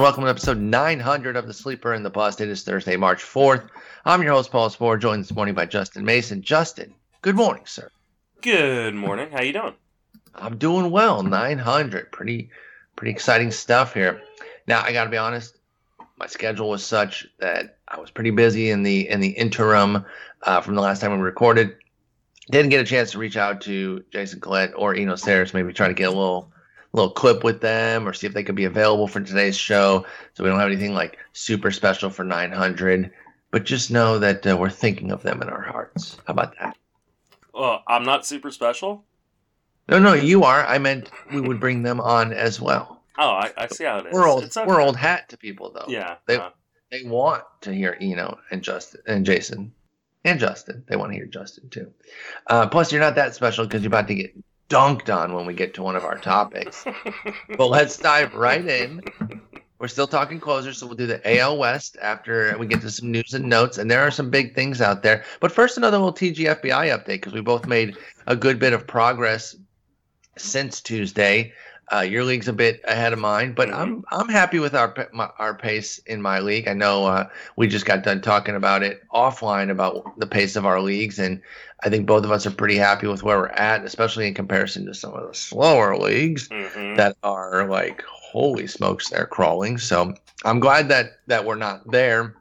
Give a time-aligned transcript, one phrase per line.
[0.00, 2.40] And welcome to episode 900 of The Sleeper and the Bust.
[2.40, 3.68] It is Thursday, March 4th.
[4.06, 6.40] I'm your host, Paul Sporer, joined this morning by Justin Mason.
[6.40, 7.90] Justin, good morning, sir.
[8.40, 9.30] Good morning.
[9.30, 9.74] How you doing?
[10.34, 11.22] I'm doing well.
[11.22, 12.12] 900.
[12.12, 12.48] Pretty,
[12.96, 14.22] pretty exciting stuff here.
[14.66, 15.58] Now, I got to be honest.
[16.16, 20.06] My schedule was such that I was pretty busy in the in the interim
[20.42, 21.76] uh, from the last time we recorded.
[22.50, 25.88] Didn't get a chance to reach out to Jason Collette or Eno Sarris, maybe try
[25.88, 26.50] to get a little
[26.92, 30.04] little clip with them or see if they could be available for today's show.
[30.34, 33.12] So we don't have anything like super special for 900,
[33.50, 36.16] but just know that uh, we're thinking of them in our hearts.
[36.26, 36.76] How about that?
[37.54, 39.04] Well, I'm not super special.
[39.88, 40.64] No, no, you are.
[40.64, 43.02] I meant we would bring them on as well.
[43.18, 44.12] Oh, I, I see how it is.
[44.12, 44.64] We're old, okay.
[44.64, 45.86] we're old hat to people though.
[45.88, 46.16] Yeah.
[46.26, 46.50] They uh,
[46.90, 49.72] they want to hear Eno and Justin and Jason
[50.24, 50.84] and Justin.
[50.88, 51.92] They want to hear Justin too.
[52.46, 54.34] Uh, plus, you're not that special because you're about to get
[54.70, 56.86] dunked on when we get to one of our topics.
[57.58, 59.02] but let's dive right in.
[59.78, 63.10] We're still talking closers, so we'll do the AL West after we get to some
[63.10, 63.78] news and notes.
[63.78, 65.24] And there are some big things out there.
[65.40, 67.96] But first, another little TGFBI update because we both made
[68.26, 69.56] a good bit of progress
[70.36, 71.52] since Tuesday.
[71.92, 75.28] Uh, your league's a bit ahead of mine, but I'm I'm happy with our my,
[75.38, 76.68] our pace in my league.
[76.68, 80.64] I know uh, we just got done talking about it offline about the pace of
[80.64, 81.42] our leagues, and
[81.82, 84.86] I think both of us are pretty happy with where we're at, especially in comparison
[84.86, 86.96] to some of the slower leagues mhm.
[86.96, 92.36] that are like holy smokes they're crawling so i'm glad that that we're not there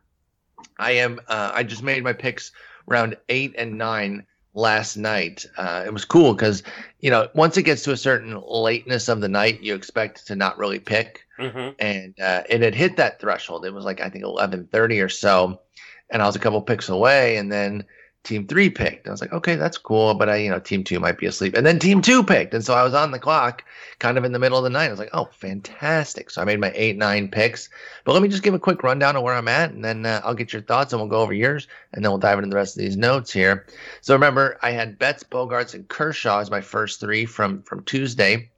[0.77, 2.51] i am uh, i just made my picks
[2.85, 6.63] round eight and nine last night uh, it was cool because
[6.99, 10.35] you know once it gets to a certain lateness of the night you expect to
[10.35, 11.75] not really pick Mhm.
[11.79, 13.65] and uh, it had hit that threshold.
[13.65, 15.61] It was like I think eleven thirty or so,
[16.09, 17.85] and I was a couple picks away, and then
[18.23, 19.07] team three picked.
[19.07, 21.55] I was like, okay, that's cool, but I, you know, team two might be asleep,
[21.55, 23.63] and then team two picked, and so I was on the clock,
[23.99, 24.87] kind of in the middle of the night.
[24.87, 26.29] I was like, oh, fantastic!
[26.29, 27.69] So I made my eight nine picks.
[28.03, 30.21] But let me just give a quick rundown of where I'm at, and then uh,
[30.23, 32.55] I'll get your thoughts, and we'll go over yours, and then we'll dive into the
[32.55, 33.65] rest of these notes here.
[34.01, 38.49] So remember, I had Betts, Bogaerts, and Kershaw as my first three from from Tuesday.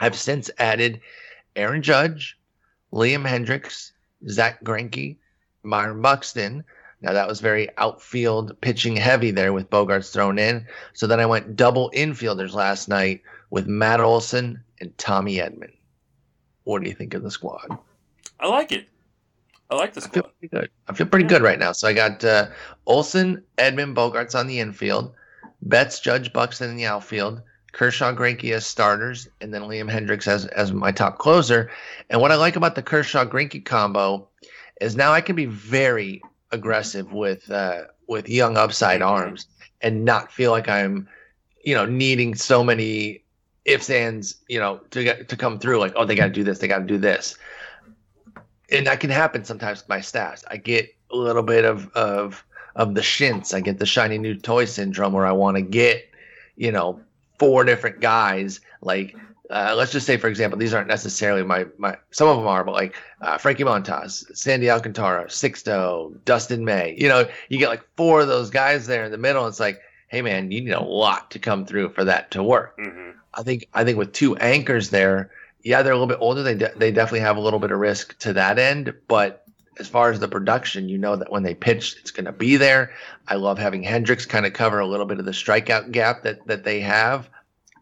[0.00, 1.00] I've since added
[1.56, 2.38] Aaron Judge,
[2.92, 3.92] Liam Hendriks,
[4.28, 5.16] Zach Greinke,
[5.64, 6.64] Byron Buxton.
[7.04, 10.66] Now that was very outfield pitching heavy there with Bogaerts thrown in.
[10.94, 13.20] So then I went double infielders last night
[13.50, 15.72] with Matt Olson and Tommy Edman.
[16.64, 17.78] What do you think of the squad?
[18.40, 18.88] I like it.
[19.70, 20.70] I like the I feel pretty good.
[20.88, 21.72] I feel pretty good right now.
[21.72, 22.46] So I got uh,
[22.86, 25.12] Olson, Edman, Bogaerts on the infield,
[25.60, 30.46] Betts, Judge, Buxton in the outfield, Kershaw, Greinke as starters, and then Liam Hendriks as
[30.46, 31.70] as my top closer.
[32.08, 34.26] And what I like about the Kershaw Greinke combo
[34.80, 36.22] is now I can be very
[36.54, 39.46] aggressive with uh, with young upside arms
[39.80, 41.08] and not feel like I'm,
[41.64, 43.22] you know, needing so many
[43.64, 45.78] ifs ands, you know, to get to come through.
[45.78, 47.36] Like, oh, they got to do this, they got to do this
[48.70, 50.44] and that can happen sometimes with my stats.
[50.50, 52.44] I get a little bit of of
[52.76, 53.54] of the shints.
[53.54, 56.08] I get the shiny new toy syndrome where I want to get,
[56.56, 57.00] you know,
[57.38, 58.60] four different guys.
[58.80, 59.16] Like,
[59.50, 61.96] uh, let's just say, for example, these aren't necessarily my my.
[62.10, 66.94] Some of them are, but like uh, Frankie Montas, Sandy Alcantara, Sixto, Dustin May.
[66.98, 69.46] You know, you get like four of those guys there in the middle.
[69.46, 72.78] It's like, hey man, you need a lot to come through for that to work.
[72.78, 75.30] hmm I think I think with two anchors there,
[75.64, 76.42] yeah, they're a little bit older.
[76.42, 79.44] They de- they definitely have a little bit of risk to that end, but
[79.78, 82.56] as far as the production, you know that when they pitch, it's going to be
[82.56, 82.92] there.
[83.26, 86.46] I love having Hendriks kind of cover a little bit of the strikeout gap that
[86.46, 87.28] that they have.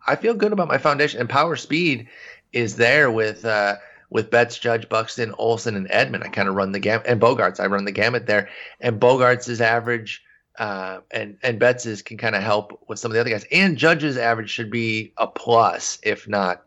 [0.07, 2.09] I feel good about my foundation and power speed
[2.53, 3.77] is there with uh,
[4.11, 6.25] with Betts, Judge, Buxton, Olson, and Edman.
[6.25, 7.61] I kind of run the gamut and Bogaerts.
[7.61, 8.49] I run the gamut there,
[8.81, 10.23] and Bogaerts is average
[10.59, 13.47] uh, and and Betts's can kind of help with some of the other guys.
[13.51, 16.65] And Judge's average should be a plus, if not,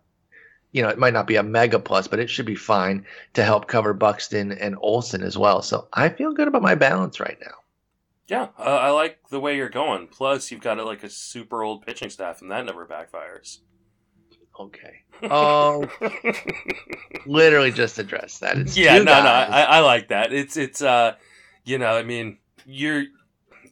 [0.72, 3.44] you know, it might not be a mega plus, but it should be fine to
[3.44, 5.62] help cover Buxton and Olson as well.
[5.62, 7.54] So I feel good about my balance right now.
[8.28, 10.08] Yeah, uh, I like the way you're going.
[10.08, 13.60] Plus, you've got like a super old pitching staff, and that never backfires.
[14.60, 15.02] Okay.
[15.30, 15.86] Oh,
[17.26, 18.58] literally just address that.
[18.58, 19.12] It's yeah, no, no.
[19.30, 20.34] I, I like that.
[20.34, 21.16] It's it's uh,
[21.64, 23.04] you know, I mean, you're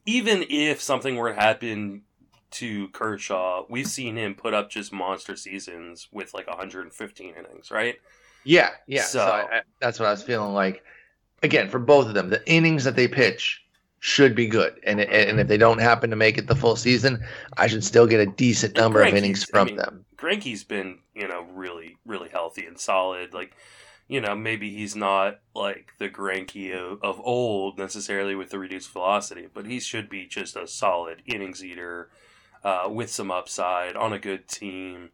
[0.05, 2.03] even if something were to happen
[2.51, 7.95] to Kershaw, we've seen him put up just monster seasons with like 115 innings, right?
[8.43, 9.01] Yeah, yeah.
[9.03, 10.83] So, So- I, I, that's what I was feeling like.
[11.41, 13.62] Again, for both of them, the innings that they pitch
[14.03, 17.23] should be good, and and if they don't happen to make it the full season,
[17.57, 20.05] I should still get a decent number of innings I from mean, them.
[20.17, 23.33] Greinke's been, you know, really, really healthy and solid.
[23.33, 23.55] Like,
[24.07, 28.91] you know, maybe he's not like the Greinke of, of old necessarily with the reduced
[28.91, 32.09] velocity, but he should be just a solid innings eater
[32.63, 35.11] uh, with some upside on a good team.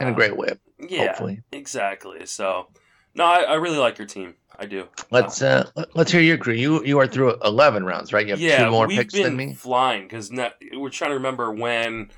[0.00, 1.42] And a Uh, great whip, yeah, hopefully.
[1.52, 2.26] exactly.
[2.26, 2.68] So,
[3.14, 4.34] No, I, I really like your team.
[4.58, 4.88] I do.
[5.10, 6.54] Let's uh, let- let's hear your crew.
[6.54, 8.26] You you are through eleven rounds, right?
[8.26, 9.54] You have yeah, two more picks been than me.
[9.54, 12.10] flying because we're trying to remember when,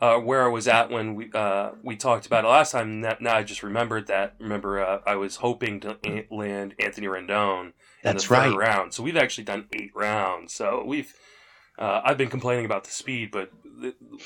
[0.00, 3.00] uh, where I was at when we uh, we talked about it last time.
[3.00, 4.34] Now, now I just remembered that.
[4.40, 5.96] Remember, uh, I was hoping to
[6.30, 7.72] land Anthony Rendon in
[8.02, 8.56] That's the third right.
[8.56, 8.92] round.
[8.92, 10.52] So we've actually done eight rounds.
[10.52, 11.14] So we've.
[11.78, 13.52] Uh, I've been complaining about the speed, but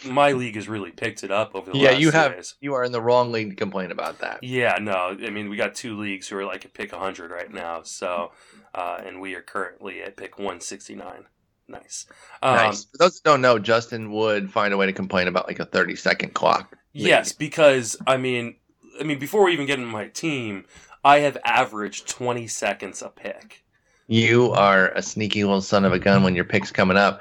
[0.05, 2.55] my league has really picked it up over the Yeah, last you have- days.
[2.61, 4.43] You are in the wrong league to complain about that.
[4.43, 7.53] Yeah, no, I mean we got two leagues who are like at pick 100 right
[7.53, 8.33] now, so
[8.75, 11.25] uh, and we are currently at pick 169.
[11.69, 12.07] Nice.
[12.43, 12.85] Um, nice.
[12.85, 15.65] For those who don't know, Justin would find a way to complain about like a
[15.65, 16.77] thirty second clock.
[16.93, 18.57] Yes, because I mean,
[19.01, 20.65] I mean before we even get into my team,
[21.05, 23.63] I have averaged 20 seconds a pick.
[24.09, 27.21] You are a sneaky little son of a gun when your pick's coming up,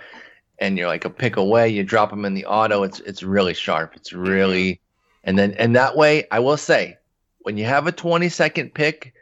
[0.59, 1.69] and you're like a pick away.
[1.69, 2.83] You drop them in the auto.
[2.83, 3.95] It's it's really sharp.
[3.95, 4.79] It's really,
[5.23, 6.97] and then and that way, I will say,
[7.39, 9.13] when you have a 20 second pick,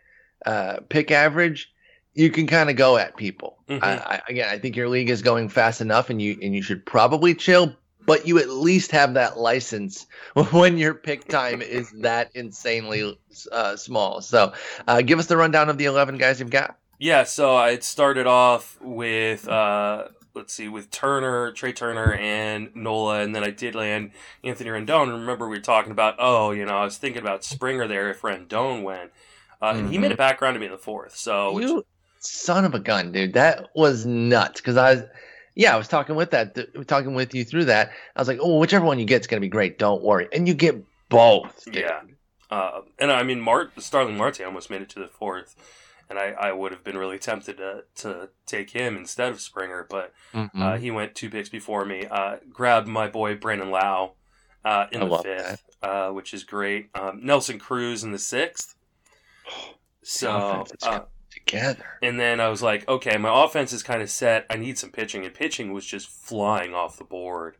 [0.45, 1.72] uh, pick average,
[2.13, 3.57] you can kind of go at people.
[3.69, 3.84] Mhm.
[3.84, 6.62] I, I, again, I think your league is going fast enough, and you and you
[6.62, 7.75] should probably chill.
[8.06, 10.06] But you at least have that license
[10.51, 13.19] when your pick time is that insanely
[13.51, 14.22] uh, small.
[14.22, 14.54] So,
[14.88, 16.78] uh, give us the rundown of the 11 guys you've got.
[17.00, 20.06] Yeah, so I started off with uh,
[20.38, 24.12] let's see, with Turner, Trea Turner, and Nola, and then I did land
[24.44, 25.12] Anthony Rendon.
[25.12, 28.22] Remember, we were talking about oh, you know, I was thinking about Springer there if
[28.22, 29.12] Rendon went,
[29.62, 30.01] uh, and he Mhm.
[30.01, 31.16] made it back around to me in the fourth.
[31.18, 31.86] So which, You
[32.19, 33.34] son of a gun, dude.
[33.34, 34.60] That was nuts.
[34.62, 35.04] Because I was,
[35.56, 37.92] yeah, I was talking with that, th- talking with you through that.
[38.16, 39.80] I was like, oh, whichever one you get is going to be great.
[39.80, 40.28] Don't worry.
[40.33, 40.75] And you get
[41.10, 41.63] both.
[41.66, 41.75] Dude.
[41.75, 42.01] Yeah.
[42.50, 45.56] Uh, and I mean, Mart Starling Marte almost made it to the fourth,
[46.09, 49.86] and I, I would have been really tempted to, to take him instead of Springer,
[49.89, 50.50] but Mhm.
[50.62, 52.06] uh, he went two picks before me.
[52.09, 54.13] Uh, grabbed my boy Brandon Lowe
[54.63, 56.89] uh, in I the fifth, uh, which is great.
[56.95, 58.75] Um, Nelson Cruz in the sixth.
[60.04, 61.01] So, uh,
[61.31, 61.86] Together.
[62.01, 64.45] and then I was like, okay, my offense is kind of set.
[64.50, 67.57] I need some pitching, and pitching was just flying off the board.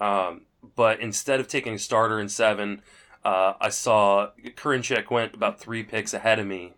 [0.00, 0.42] Um,
[0.74, 2.82] but instead of taking a starter in seven,
[3.24, 6.72] uh, I saw Karinchak went about three picks ahead of me,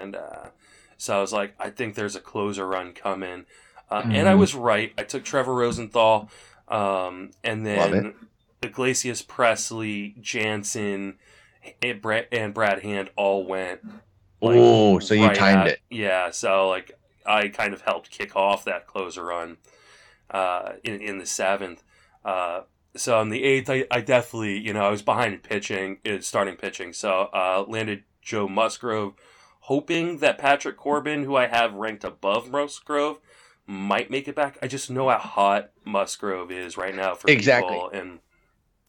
[0.00, 0.46] and uh,
[0.96, 3.44] so I was like, I think there's a closer run coming,
[3.90, 4.38] uh, and I Mhm.
[4.38, 4.92] was right.
[4.98, 6.30] I took Trevor Rosenthal,
[6.68, 8.14] um, and then
[8.62, 11.18] Iglesias, Pressly, Jansen,
[11.82, 13.80] and Brad, and Brad Hand all went
[14.40, 15.80] like, oh, so you right timed at- it.
[15.90, 16.92] Yeah, so like
[17.26, 19.58] I kind of helped kick off that closer run
[20.30, 21.82] uh, in in the seventh.
[22.24, 22.62] Uh,
[22.96, 26.22] so in the eighth, I, I definitely you know I was behind in pitching, in
[26.22, 26.92] starting pitching.
[26.92, 29.14] So uh, landed Joe Musgrove,
[29.68, 33.18] hoping that Patrick Corbin, who I have ranked above Musgrove,
[33.66, 34.56] might make it back.
[34.62, 37.74] I just know how hot Musgrove is right now for Exactly.
[37.74, 38.18] people, and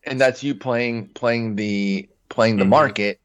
[0.05, 2.69] And that's you playing playing the playing the Mhm.
[2.69, 3.19] market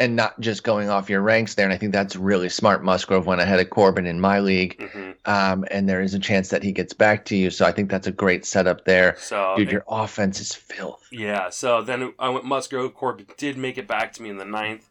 [0.00, 1.64] and not just going off your ranks there.
[1.66, 2.82] And I think that's really smart.
[2.84, 4.76] Musgrove went ahead of Corbin in my league.
[4.80, 5.14] mhm.
[5.24, 7.50] Um, and there is a chance that he gets back to you.
[7.50, 9.16] So I think that's a great setup there.
[9.18, 11.06] so Dude, your offense is filth.
[11.12, 12.94] Yeah, so then I went Musgrove.
[12.94, 14.88] Corbin did make it back to me in the ninth.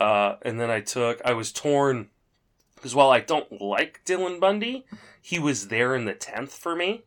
[0.00, 2.08] Uh, and then I took, I was torn
[2.74, 4.86] because while I don't like Dylan Bundy,
[5.20, 7.02] he was there in the 10th for me.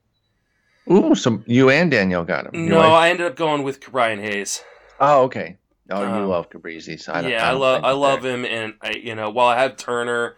[0.90, 2.68] Ooh, so you and Danielle got him.
[2.68, 4.64] No, I ended up going with Brian Hayes.
[5.00, 5.58] Oh, okay.
[5.90, 7.00] Oh, you Um, love Cabrizi.
[7.00, 9.48] So I don't, yeah, I, don't love I love him, and I, you know, while
[9.48, 10.36] I have Turner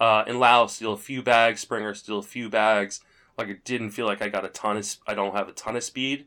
[0.00, 3.00] uh, and Lowe steal a few bags, Springer steal a few bags.
[3.36, 4.96] Like it didn't feel like I got a ton of.
[5.06, 6.26] I don't have a ton of speed.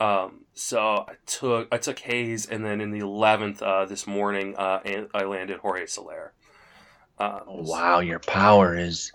[0.00, 4.54] Um, so I took I took Hayes, and then in the eleventh uh, this morning,
[4.56, 4.80] uh,
[5.14, 6.32] I landed Jorge Soler.
[7.18, 9.12] Uh, Oh, wow, your power is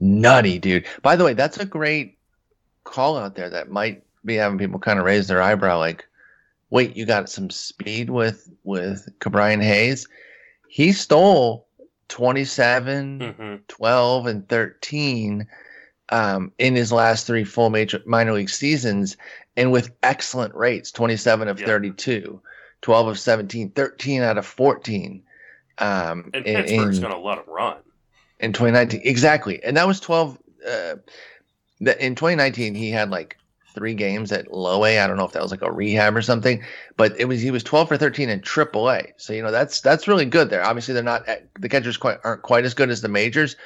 [0.00, 0.86] nutty, dude.
[1.02, 2.18] By the way, that's a great
[2.84, 6.06] call out there that might be having people kind of raise their eyebrow like,
[6.70, 10.08] wait, you got some speed with with Ke'Bryan Hayes?
[10.68, 11.66] He stole
[12.08, 13.66] 27, mhm.
[13.68, 15.46] 12, and 13
[16.10, 19.16] um, in his last three full major minor league seasons
[19.56, 21.66] and with excellent rates 27 of Yeah.
[21.66, 22.40] 32,
[22.82, 25.22] 12 of 17, 13 out of 14.
[25.78, 27.76] Um, And in- Pittsburgh's in- going to let him run.
[28.40, 30.94] in 2019 exactly and that was 12 uh
[31.80, 33.36] that in 2019 he had like
[33.74, 36.22] three games at low a i don't know if that was like a rehab or
[36.22, 36.62] something
[36.96, 39.80] but it was he was 12 for 13 in triple a so you know that's
[39.80, 41.24] that's really good there obviously they're not
[41.58, 43.56] the catchers quite aren't quite as good as the majors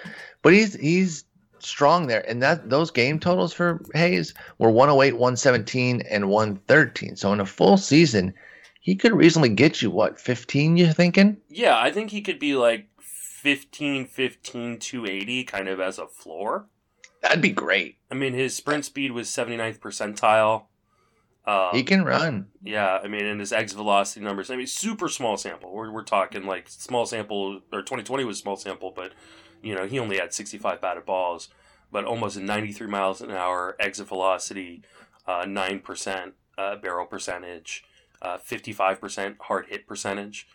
[0.43, 1.25] but he's he's
[1.63, 7.33] strong there and that those game totals for hayes were 108 117 and 113 so
[7.33, 8.33] in a full season
[8.81, 12.55] he could reasonably get you what 15 you thinking Yeah, I think he could be
[12.55, 16.67] like 15, 15, 280 kind of as a floor.
[17.23, 20.65] that'd be great I mean, his sprint speed was 79th percentile.
[21.47, 22.49] Um, he can run.
[22.63, 24.51] Yeah, I mean, and his exit velocity numbers.
[24.51, 25.73] I mean, super small sample.
[25.73, 29.13] We're, we're talking like small sample, or 2020 was small sample, but
[29.63, 31.49] you know he only had 65 batted balls,
[31.91, 34.83] but almost a 93 miles an hour exit velocity,
[35.27, 37.85] uh, nine percent uh, barrel percentage,
[38.23, 40.49] uh, 55% hard hit percentage.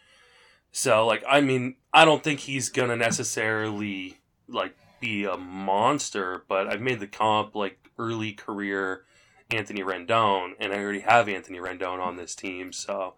[0.72, 6.68] So like, I mean, I don't think he's gonna necessarily like be a monster, but
[6.68, 9.06] I've made the comp like early career
[9.52, 13.16] Anthony Rendon, and I already have Anthony Rendon on this team, so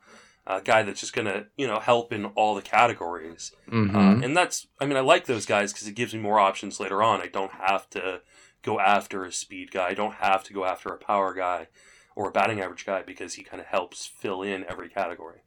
[0.48, 3.52] a guy that's just gonna you know help in all the categories.
[3.70, 3.96] Mhm.
[3.96, 6.80] Uh, and that's I mean I like those guys because it gives me more options
[6.80, 7.22] later on.
[7.22, 8.22] I don't have to
[8.62, 9.90] go after a speed guy.
[9.90, 11.68] I don't have to go after a power guy
[12.16, 15.42] or a batting average guy because he kind of helps fill in every category.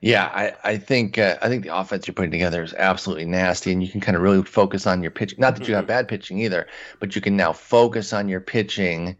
[0.00, 3.72] Yeah, I, I think uh, I think the offense you're putting together is absolutely nasty,
[3.72, 5.38] and you can kind of really focus on your pitching.
[5.40, 5.88] Not that you have Mhm.
[5.88, 6.66] bad pitching either,
[6.98, 9.16] but you can now focus on your pitching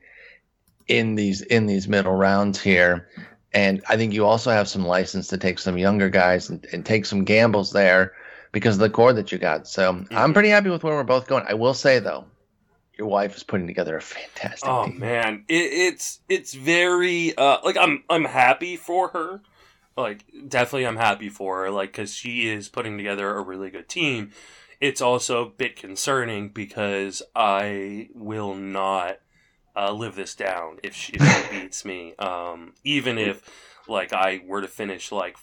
[0.89, 3.09] in these in these middle rounds here.
[3.53, 6.85] And I think you also have some license to take some younger guys and, and
[6.87, 8.13] take some gambles there
[8.53, 9.67] because of the core that you got.
[9.69, 10.35] So I'm Mhm.
[10.35, 11.45] pretty happy with where we're both going.
[11.49, 12.27] I will say though,
[12.99, 14.95] your wife is putting together a fantastic Oh team.
[14.99, 19.41] man, it, it's it's very uh, like I'm I'm happy for her.
[19.97, 21.71] Like definitely, I'm happy for her.
[21.71, 24.33] Like because she is putting together a really good team.
[24.81, 29.19] It's also a bit concerning because I will not
[29.81, 32.15] uh, live this down if she, if she beats me.
[32.19, 33.43] Um, even if
[33.89, 35.37] like I were to finish like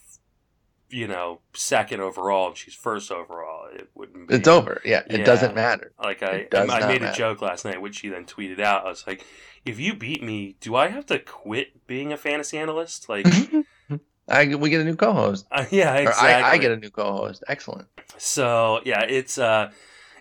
[0.89, 4.27] you know second overall and she's first overall, it wouldn't.
[4.27, 4.81] Be, It's over.
[4.85, 5.25] Yeah, it Yeah.
[5.25, 5.91] doesn't matter.
[6.01, 8.85] like I, I not made a joke last night, which she then tweeted out.
[8.85, 9.25] I was like,
[9.65, 13.25] "If you beat me, do I have to quit being a fantasy analyst?" Like,
[14.29, 15.45] I we get a new co-host.
[15.51, 16.29] uh, yeah, exactly.
[16.29, 17.43] I, I get a new co-host.
[17.47, 17.87] Excellent.
[18.17, 19.71] so yeah, it's uh,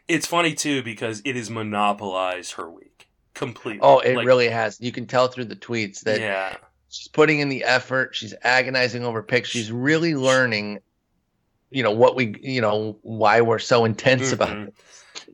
[0.08, 3.05] it's funny too because it has monopolized her week
[3.36, 3.80] completely.
[3.82, 4.80] Oh, it Like, really has.
[4.80, 6.56] You can tell through the tweets that yeah,
[6.88, 8.14] she's putting in the effort.
[8.14, 9.48] She's agonizing over picks.
[9.48, 10.80] She's really learning,
[11.70, 14.68] you know, what we, you know, why we're so intense about Mhm.
[14.68, 14.74] it.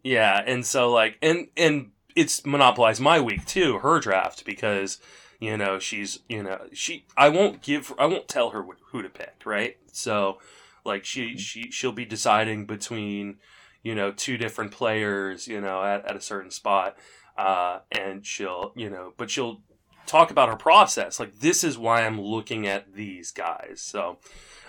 [0.03, 4.99] yeah, and so like, and and it's monopolized my week too, her draft because
[5.41, 9.09] you know she's you know she I won't give I won't tell her who to
[9.09, 9.77] pick, right?
[9.93, 10.39] So
[10.85, 13.39] like she she she'll be deciding between
[13.83, 16.97] you know two different players, you know, at, at a certain spot,
[17.43, 19.63] uh, and she'll you know, but she'll
[20.07, 21.21] talk about her process.
[21.21, 23.81] Like this is why I'm looking at these guys.
[23.83, 24.19] So.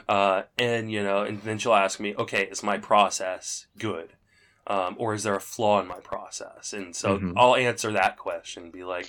[0.10, 4.10] Uh, and you know, and then she'll ask me, "Okay, is my process good?"
[4.68, 6.74] um, or is there a flaw in my process?
[6.74, 7.34] And so Mhm.
[7.36, 9.08] I'll answer that question, be like,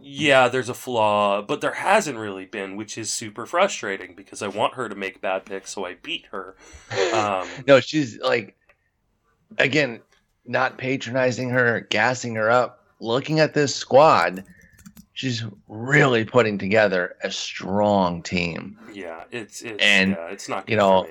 [0.00, 4.48] yeah, there's a flaw, but there hasn't really been, which is super frustrating because I
[4.48, 6.56] want her to make bad picks, so I beat her.
[7.12, 8.56] Um, No, she's like,
[9.58, 10.00] again,
[10.46, 12.79] not patronizing her, gassing her up.
[13.00, 14.44] Looking at this squad,
[15.12, 18.78] she's really putting together a strong team.
[18.92, 21.06] yeah, it's it's And, yeah, it's not you know.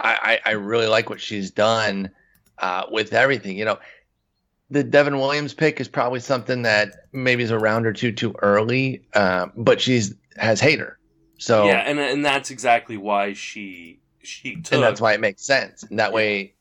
[0.00, 2.10] I, I, I really like what she's done
[2.58, 3.56] uh, with everything.
[3.56, 3.78] You know,
[4.70, 8.34] the Devin Williams pick is probably something that maybe is a round or two too
[8.42, 10.94] early, uh, but she's has Hader.
[11.38, 14.74] So yeah, and and that's exactly why she she took.
[14.74, 15.82] and that's why it makes sense.
[15.84, 16.54] And that way,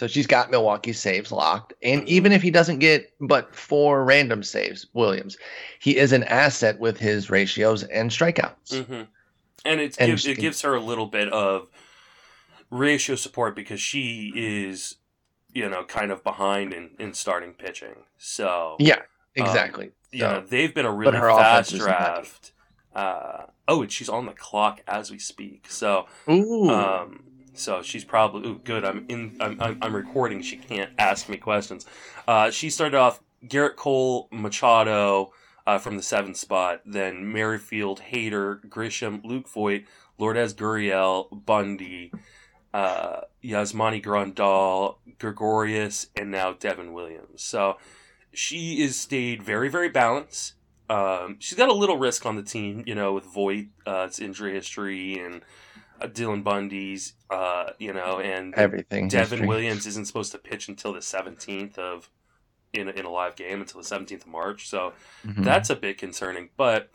[0.00, 1.74] so she's got Milwaukee saves locked.
[1.82, 5.36] And even if he doesn't get but four random saves, Williams,
[5.78, 8.82] he is an asset with his ratios and strikeouts.
[8.86, 9.02] hmm
[9.66, 11.68] And it And she it gives her a little bit of
[12.70, 14.94] ratio support because she is,
[15.52, 17.96] you know, kind of behind in, in starting pitching.
[18.16, 19.02] So Yeah,
[19.34, 19.90] exactly.
[20.12, 22.52] you know, So, they've been a really fast draft.
[22.94, 25.66] Uh, oh, and she's on the clock as we speak.
[25.68, 28.84] So ooh, um, so she's probably ooh, good.
[28.84, 29.36] I'm in.
[29.40, 30.42] I'm, I'm, I'm recording.
[30.42, 31.86] She can't ask me questions.
[32.26, 35.32] Uh, she started off Gerrit Cole, Machado
[35.66, 36.82] uh, from the seventh spot.
[36.84, 39.82] Then Merrifield, Hader, Grisham, Luke Voit,
[40.18, 42.12] Lourdes Gurriel, Bundy,
[42.72, 47.42] uh, Yasmani Grandal, Gregorius, and now Devin Williams.
[47.42, 47.76] So
[48.32, 50.54] she is stayed very very balanced.
[50.88, 54.18] Um, she's got a little risk on the team, you know, with Voit, uh, its
[54.18, 55.40] injury history, and
[56.08, 59.08] Dylan Bundy's, uh, you know, and everything.
[59.08, 59.46] Devin history.
[59.48, 62.08] Williams isn't supposed to pitch until the seventeenth of
[62.72, 64.92] in a, in a live game until the seventeenth of March, so
[65.26, 65.44] Mhm.
[65.44, 66.50] that's a bit concerning.
[66.56, 66.90] But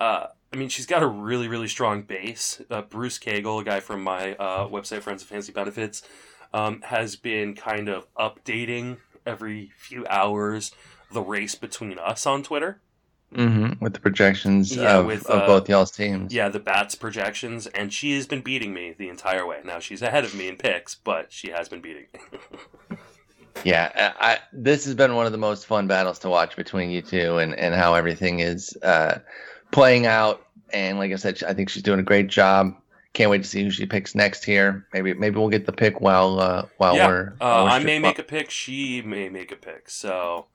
[0.00, 2.60] uh, I mean, she's got a really really strong base.
[2.70, 6.02] Uh, Bruce Cagle, a guy from my uh, website Friends of Fantasy Benefits,
[6.52, 10.72] um, has been kind of updating every few hours
[11.12, 12.80] the race between us on Twitter.
[13.34, 16.32] Mhm, with the projections Yeah, of, with, of uh, both y'all's teams.
[16.32, 19.60] Yeah, the bats projections, and she has been beating me the entire way.
[19.64, 22.20] Now she's ahead of me in picks, but she has been beating me.
[23.64, 26.90] Yeah, I, I, this has been one of the most fun battles to watch between
[26.90, 29.18] you two, and and how everything is uh,
[29.72, 30.46] playing out.
[30.72, 32.74] And like I said, I think she's doing a great job.
[33.14, 34.86] Can't wait to see who she picks next here.
[34.92, 37.28] Maybe maybe we'll get the pick while uh, while yeah, we're.
[37.40, 38.50] uh, while we're I may stri- make a pick.
[38.50, 39.90] She may make a pick.
[39.90, 40.46] So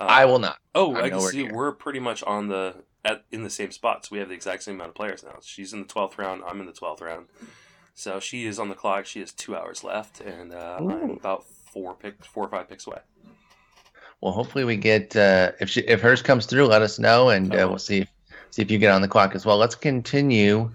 [0.00, 0.58] uh, I will not.
[0.74, 1.54] Oh, I'm I can see near.
[1.54, 4.04] we're pretty much on the at in the same spot.
[4.04, 5.38] So we have the exact same amount of players now.
[5.42, 6.42] She's in the twelfth round.
[6.46, 7.26] I'm in the twelfth round.
[7.94, 9.06] So she is on the clock.
[9.06, 12.86] She has two hours left, and uh, I'm about four picks, four or five picks
[12.86, 12.98] away.
[14.20, 17.54] Well, hopefully we get uh, if she if hers comes through, let us know, and
[17.54, 18.08] uh, we'll see if,
[18.50, 19.56] see if you get on the clock as well.
[19.56, 20.70] Let's continue.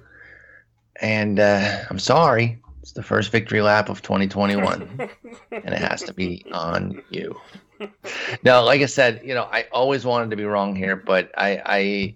[0.97, 5.09] And uh, I'm sorry, it's the first victory lap of 2021,
[5.51, 7.39] and it has to be on you.
[8.43, 11.61] No, like I said, you know, I always wanted to be wrong here, but I
[11.65, 12.15] I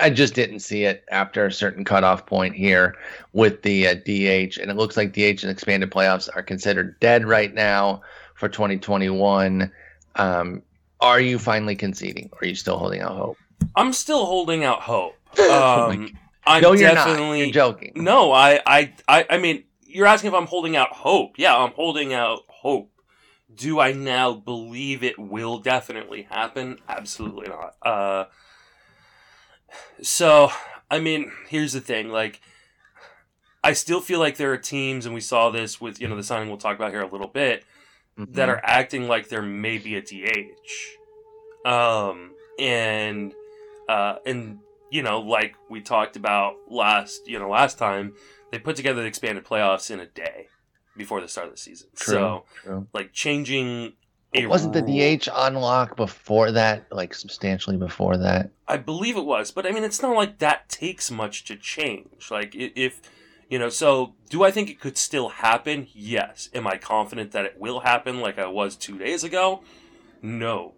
[0.00, 2.96] I just didn't see it after a certain cutoff point here
[3.32, 7.26] with the uh, DH, and it looks like DH and expanded playoffs are considered dead
[7.26, 8.00] right now
[8.34, 9.70] for 2021.
[10.16, 10.62] Um,
[11.00, 13.36] are you finally conceding, or are you still holding out hope?
[13.76, 15.16] I'm still holding out hope.
[15.50, 17.44] Um, I'm no, you're definitely not.
[17.46, 17.92] You're joking.
[17.96, 21.38] No, I, I, I, I mean, you're asking if I'm holding out hope.
[21.38, 22.90] Yeah, I'm holding out hope.
[23.54, 26.78] Do I now believe it will definitely happen?
[26.88, 27.74] Absolutely not.
[27.82, 28.24] Uh,
[30.02, 30.50] so,
[30.90, 32.08] I mean, here's the thing.
[32.10, 32.40] Like,
[33.62, 36.22] I still feel like there are teams, and we saw this with you know the
[36.22, 37.64] signing we'll talk about here a little bit,
[38.16, 38.52] that Mhm.
[38.52, 40.98] are acting like there may be a DH.
[41.64, 43.34] Um, and
[43.88, 44.58] uh, and
[44.90, 48.14] you know, like we talked about last, you know, last time,
[48.50, 50.48] they put together the expanded playoffs in a day
[50.96, 51.88] before the start of the season.
[51.96, 52.86] True, So, true.
[52.92, 53.94] like changing
[54.34, 58.50] a wasn't the DH unlock before that, like substantially before that?
[58.66, 62.30] I believe it was, but I mean, it's not like that takes much to change.
[62.30, 63.00] Like, if
[63.48, 65.86] you know, so do I think it could still happen?
[65.92, 66.48] Yes.
[66.54, 69.62] Am I confident that it will happen, like I was two days ago?
[70.22, 70.72] No.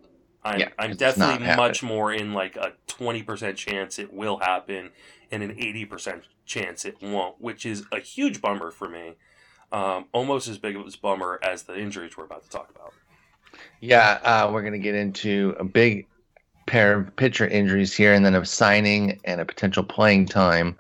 [0.45, 3.99] I'm, Yeah, I'm 'cause it's not definitely much more in like a twenty percent chance
[3.99, 4.91] it will happen,
[5.33, 9.15] and an eighty percent chance it won't, which is a huge bummer for me.
[9.73, 12.95] Um, almost as big of a bummer as the injuries we're about to talk about.
[13.81, 16.07] Yeah, uh, we're gonna get into a big
[16.67, 20.77] pair of pitcher injuries here, and then a signing and a potential playing time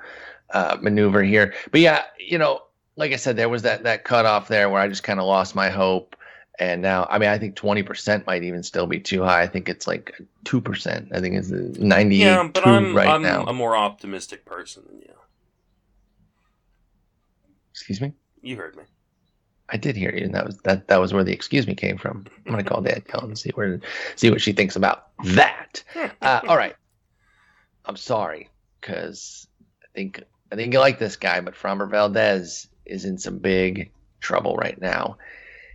[0.50, 1.54] uh, maneuver here.
[1.70, 2.62] But yeah, you know,
[2.96, 5.54] like I said, there was that that cutoff there where I just kind of lost
[5.54, 6.16] my hope,
[6.58, 9.42] and now I mean I think twenty percent might even still be too high.
[9.42, 11.08] I think it's like two percent.
[11.12, 13.44] I think it's ninety Yeah, but I'm right I'm now.
[13.44, 15.12] a more optimistic person than you.
[17.72, 18.12] Excuse me.
[18.46, 18.84] You heard me.
[19.68, 20.86] I did hear you, and that was that.
[20.86, 22.26] That was where the excuse me came from.
[22.46, 23.80] I'm gonna call Danielle and see where
[24.14, 25.82] see what she thinks about that.
[26.22, 26.76] Uh, all right.
[27.86, 28.48] I'm sorry
[28.80, 29.48] because
[29.82, 33.90] I think I think you like this guy, but Framber Valdez is in some big
[34.20, 35.18] trouble right now.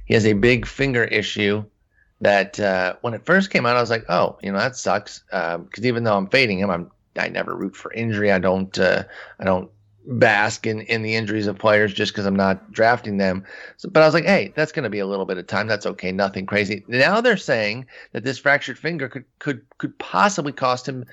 [0.05, 1.65] He has a big finger issue
[2.21, 5.23] that uh, when it first came out, I was like, oh, you know, that sucks.
[5.29, 8.31] Because even though I'm fading him, I'm I never root for injury.
[8.31, 9.03] I don't uh,
[9.39, 9.69] I don't
[10.05, 13.45] bask in, in the injuries of players just because I'm not drafting them.
[13.77, 15.67] So, but I was like, hey, that's going to be a little bit of time.
[15.67, 16.11] That's okay.
[16.11, 16.83] Nothing crazy.
[16.87, 21.05] Now they're saying that this fractured finger could could could possibly cost him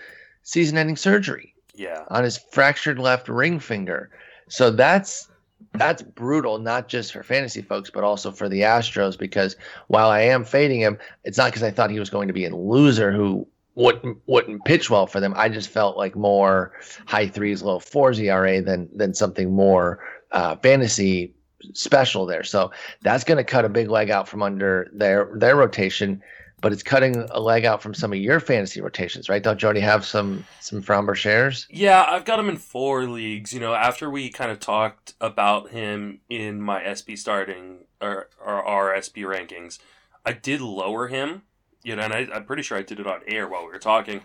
[0.43, 2.05] season-ending surgery Yeah.
[2.09, 4.11] on his fractured left ring finger.
[4.49, 5.29] So that's
[5.75, 9.19] that's brutal, not just for fantasy folks, but also for the Astros.
[9.19, 9.57] Because
[9.89, 12.47] while I am fading him, it's not because I thought he was going to be
[12.47, 13.47] a loser who
[13.79, 15.33] wouldn't wouldn't pitch well for them.
[15.37, 16.73] I just felt like more
[17.07, 20.01] high threes, low fours ERA than than something more
[20.33, 21.33] uh, fantasy
[21.73, 22.43] special there.
[22.43, 26.23] So that's going to cut a big leg out from under their their rotation.
[26.61, 29.41] But it's cutting a leg out from some of your fantasy rotations, right?
[29.41, 31.69] Don't you already have some some Framber shares?
[31.71, 33.55] Yeah, I've got him in four leagues.
[33.55, 38.65] You know, after we kind of talked about him in my SB starting or, or
[38.65, 39.79] our rankings,
[40.27, 41.43] I did lower him.
[41.89, 43.79] You know, and I, I'm pretty sure I did it on air while we were
[43.79, 44.21] talking.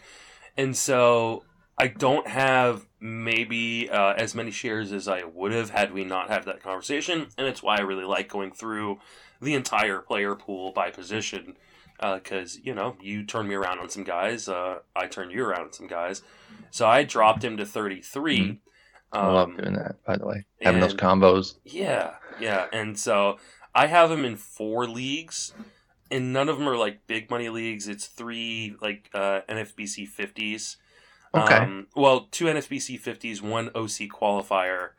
[0.58, 1.43] And so
[1.78, 6.30] I don't have maybe uh, as many shares as I would have had we not
[6.30, 7.28] had that conversation.
[7.38, 8.99] And it's why I really like going through
[9.41, 11.56] the entire player pool by position.
[12.02, 15.62] Because, you know, you turn me around on some guys, uh, I turn you around
[15.67, 16.21] on some guys.
[16.69, 18.60] So I dropped him to 33.
[19.13, 20.45] I love Um, doing that, by the way.
[20.62, 21.56] Having those combos.
[21.63, 22.65] yeah, yeah.
[22.73, 23.38] And so
[23.73, 25.54] I have him in four leagues,
[26.13, 27.88] and none of them are like big money leagues.
[27.88, 30.78] It's three like uh, NFBC 50s.
[31.36, 31.56] Okay.
[31.56, 34.89] Um, well, two NFBC 50s, one OC qualifier,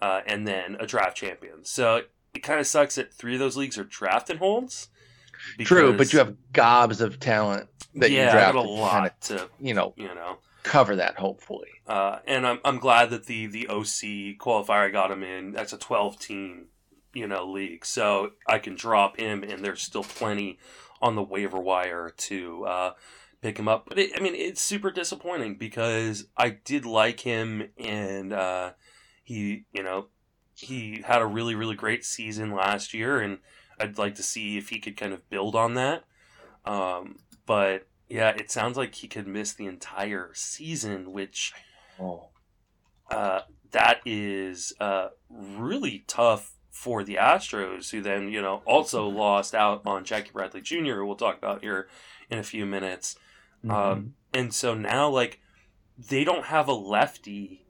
[0.00, 1.64] uh, and then a draft champion.
[1.64, 2.02] So
[2.34, 4.88] it kind of sucks that three of those leagues are draft and holds.
[5.60, 9.42] True, but you have gobs of talent that yeah, you draft a to lot kinda,
[9.42, 10.38] to you know, you know.
[10.62, 11.68] cover that hopefully.
[11.86, 15.52] Uh, and I'm, I'm glad that the, the OC qualifier got him in.
[15.52, 16.66] That's a 12 team,
[17.14, 17.84] you know, league.
[17.86, 20.58] So I can drop him, and there's still plenty
[21.00, 22.92] on the waiver wire to uh,
[23.42, 23.86] pick him up.
[23.88, 28.72] But it, I mean, it's super disappointing because I did like him, and uh,
[29.22, 30.06] he, you know,
[30.56, 33.38] he had a really, really great season last year, and
[33.78, 36.04] I'd like to see if he could kind of build on that.
[36.64, 41.52] Um, but yeah, it sounds like he could miss the entire season, which
[42.00, 42.28] Oh.
[43.10, 43.40] uh,
[43.72, 49.82] that is uh, really tough for the Astros, who then you know also lost out
[49.86, 51.88] on Jackie Bradley Jr., who we'll talk about here
[52.28, 53.16] in a few minutes.
[53.64, 53.70] Mm-hmm.
[53.70, 55.40] Um, and so now, like,
[55.96, 57.64] they don't have a lefty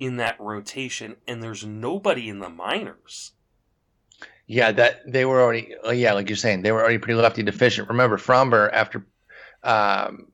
[0.00, 3.32] in that rotation, and there's nobody in the minors.
[4.48, 5.74] Yeah, that they were already.
[5.84, 7.88] Oh, yeah, like you're saying, they were already pretty lefty deficient.
[7.88, 9.06] Remember, Framber after,
[9.62, 10.32] um,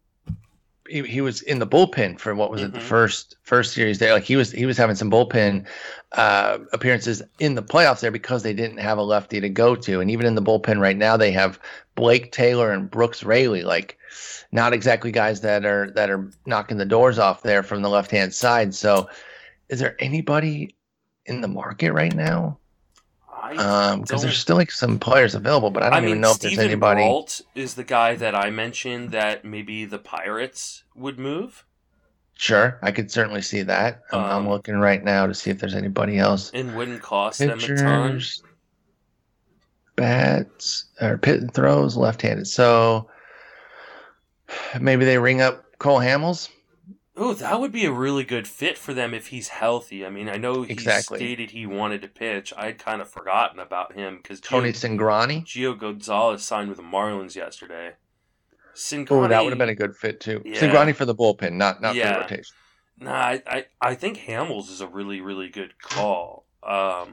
[0.88, 2.82] he, he was in the bullpen for what was it the Mhm.
[2.82, 4.12] first first series there.
[4.12, 5.66] Like he was he was having some bullpen
[6.12, 10.00] uh, appearances in the playoffs there because they didn't have a lefty to go to,
[10.00, 11.58] and even in the bullpen right now they have
[11.94, 13.62] Blake Taylor and Brooks Raley.
[13.62, 13.98] Like,
[14.52, 18.10] not exactly guys that are that are knocking the doors off there from the left
[18.10, 18.74] hand side.
[18.74, 19.08] So,
[19.68, 20.76] is there anybody
[21.26, 22.58] in the market right now?
[23.52, 26.30] Um, because there's still like some players available, but I don't I mean, even know
[26.30, 27.02] if Steven there's anybody.
[27.02, 31.64] Brault is the guy that I mentioned that maybe the Pirates would move,
[32.36, 34.02] Sure, I could certainly see that.
[34.12, 36.50] I'm, I'm Um, looking right now to see if there's anybody else.
[36.52, 38.20] and wouldn't cost them a ton.
[39.96, 42.48] Bats, or pit and throws, left-handed.
[42.48, 43.08] So
[44.80, 46.48] maybe they ring up Cole Hamels.
[47.16, 50.04] Oh, that would be a really good fit for them if he's healthy.
[50.04, 51.18] I mean, I know he Exactly.
[51.18, 52.52] stated he wanted to pitch.
[52.56, 55.44] I'd kind of forgotten about him because Tony Cingrani.
[55.44, 57.92] Gio Gonzalez signed with the Marlins yesterday.
[58.74, 60.42] Cingrani, Oh, that would have been a good fit too.
[60.44, 60.58] Yeah.
[60.60, 62.14] Cingrani for the bullpen, not not for Yeah.
[62.14, 62.56] the rotation.
[62.98, 66.46] Nah, I, I, I think Hamels is a really, really good call.
[66.64, 67.12] Um,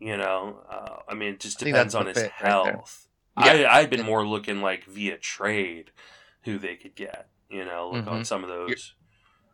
[0.00, 3.06] you know, uh, I mean, it just depends on his fit right health.
[3.38, 3.44] Yeah.
[3.68, 5.90] I, I've been more looking like via trade
[6.42, 7.28] who they could get.
[7.50, 8.26] You know, look on Mhm.
[8.26, 8.94] some of those.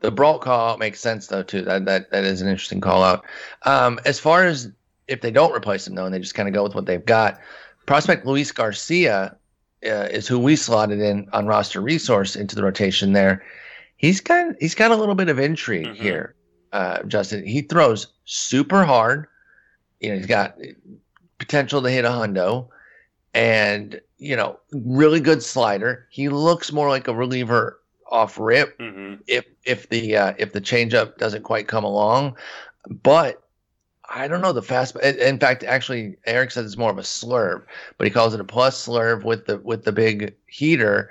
[0.00, 1.62] The Brault call out makes sense though too.
[1.62, 3.24] That that that is an interesting call out.
[3.62, 4.70] Um, as far as
[5.08, 7.04] if they don't replace him though, and they just kind of go with what they've
[7.04, 7.38] got,
[7.86, 9.36] prospect Luis Garcia
[9.86, 13.42] uh, is who we slotted in on roster resource into the rotation there.
[13.96, 15.96] He's got he's got a little bit of intrigue Mhm.
[15.96, 16.34] here,
[16.72, 17.46] uh, Justin.
[17.46, 19.26] He throws super hard.
[20.00, 20.58] You know, he's got
[21.38, 22.68] potential to hit a hundo,
[23.32, 26.06] and you know, really good slider.
[26.10, 30.60] He looks more like a reliever off rip hmm if if the uh, if the
[30.60, 32.36] changeup doesn't quite come along.
[32.88, 33.42] But
[34.08, 34.96] I don't know the fast.
[34.96, 37.62] in- fact, actually, Eric says it's more of a slurve,
[37.96, 41.10] but he calls it a plus slurve with the with the big heater.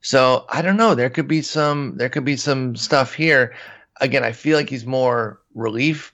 [0.00, 0.94] So I don't know.
[0.94, 3.54] There could be some there could be some stuff here.
[4.00, 6.12] Again, I feel like he's more relief,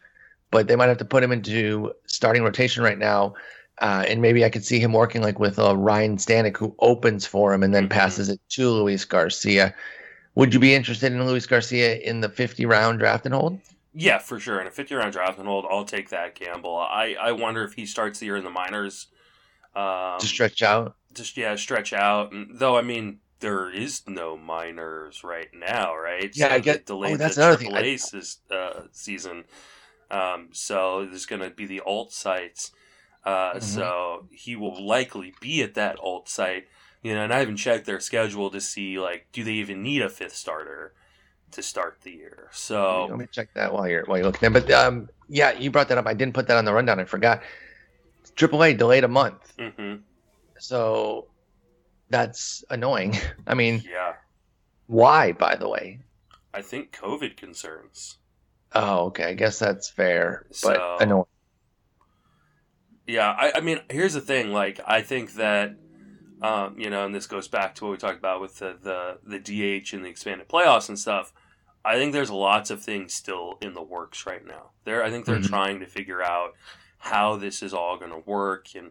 [0.50, 3.34] but they might have to put him into starting rotation right now.
[3.80, 7.24] Uh, and maybe I could see him working like with uh, Ryan Stanek, who opens
[7.26, 7.90] for him and then Mhm.
[7.90, 9.74] passes it to Luis Garcia.
[10.40, 13.60] Would you be interested in Luis Garcia in the 50 round draft and hold?
[13.92, 14.58] Yeah, for sure.
[14.58, 16.78] And a 50 round draft and hold, I'll take that gamble.
[16.78, 19.08] I, I wonder if he starts the year in the minors.
[19.76, 20.96] Um, to stretch out?
[21.12, 22.32] just yeah, stretch out.
[22.32, 26.34] And, though I mean, there is no minors right now, right?
[26.34, 27.76] Yeah, I get- delayed oh, that's the another thing.
[27.76, 29.44] I- this uh, season.
[30.10, 32.72] Um, so there's going to be the alt sites.
[33.24, 33.62] Uh, Mhm.
[33.62, 36.64] So he will likely be at that alt site.
[37.02, 40.02] You know, and I haven't checked their schedule to see like, do they even need
[40.02, 40.92] a fifth starter
[41.52, 42.48] to start the year?
[42.52, 44.60] So Let me check that while you're while you're looking there.
[44.60, 46.06] But um, yeah, you brought that up.
[46.06, 47.00] I didn't put that on the rundown.
[47.00, 47.42] I forgot.
[48.36, 49.96] AAA delayed a month, hmm
[50.58, 51.26] so
[52.10, 53.16] that's annoying.
[53.46, 54.14] I mean, yeah,
[54.86, 55.32] why?
[55.32, 56.00] By the way.
[56.52, 58.18] I think COVID concerns.
[58.74, 59.24] Oh, okay.
[59.24, 61.24] I guess that's fair, but So- annoying.
[63.06, 64.52] Yeah, I, I mean, here's the thing.
[64.52, 65.74] Like, I think that,
[66.42, 69.18] um, you know, and this goes back to what we talked about with the, the,
[69.24, 71.32] the DH and the expanded playoffs and stuff.
[71.84, 74.70] I think there's lots of things still in the works right now.
[74.84, 75.48] There, I think they're Mhm.
[75.48, 76.54] trying to figure out
[76.98, 78.90] how this is all going to work, and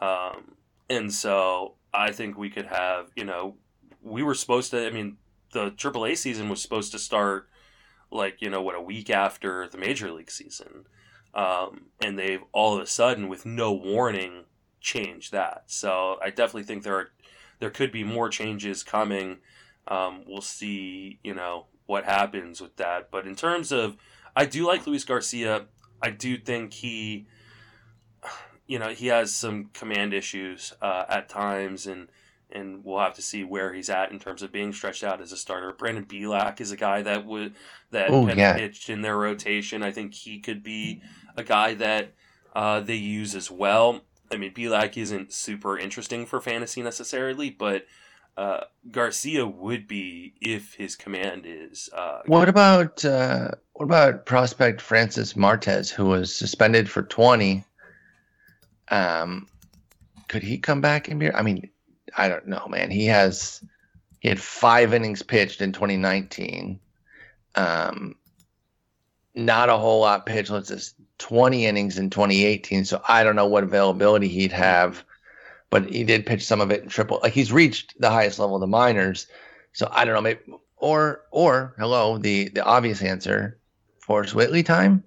[0.00, 0.56] um,
[0.88, 3.56] and so I think we could have, you know,
[4.02, 4.86] we were supposed to.
[4.86, 5.16] I mean,
[5.52, 7.48] the AAA season was supposed to start,
[8.10, 10.86] like you know, what a week after the Major League season
[11.32, 14.44] um, and they've all of a sudden, with no warning,
[14.80, 15.64] changed that.
[15.66, 17.08] So I definitely think there are
[17.58, 19.38] there could be more changes coming.
[19.88, 23.10] Um, we'll see, you know, what happens with that.
[23.10, 23.96] But in terms of,
[24.34, 25.66] I do like Luis Garcia.
[26.02, 27.26] I do think he,
[28.66, 32.08] you know, he has some command issues uh, at times, and
[32.52, 35.30] and we'll have to see where he's at in terms of being stretched out as
[35.32, 35.72] a starter.
[35.72, 37.54] Brandon Bielak is a guy that would
[37.90, 38.54] that Oh, had yeah.
[38.56, 39.82] pitched in their rotation.
[39.82, 41.02] I think he could be
[41.36, 42.14] a guy that
[42.54, 44.00] uh, they use as well.
[44.30, 47.86] I mean, Bielak isn't super interesting for fantasy necessarily, but
[48.36, 51.90] uh, Garcia would be if his command is.
[51.92, 57.64] Uh, what about uh, what about prospect Francis Martes, who was suspended for twenty?
[58.88, 59.46] Um,
[60.28, 61.32] could he come back and be?
[61.32, 61.68] I mean,
[62.16, 62.90] I don't know, man.
[62.90, 63.62] He has
[64.20, 66.78] he had five innings pitched in 2019.
[67.56, 68.14] Um,
[69.34, 70.50] not a whole lot pitched.
[70.50, 72.84] Let's just 20 innings in 2018.
[72.84, 75.04] So I don't know what availability he'd have
[75.70, 77.20] but he did pitch some of it in triple.
[77.22, 79.28] Like he's reached the highest level of the minors.
[79.72, 80.40] So I don't know, maybe
[80.76, 83.58] or or hello, the the obvious answer,
[84.00, 85.04] Forrest Whitley time.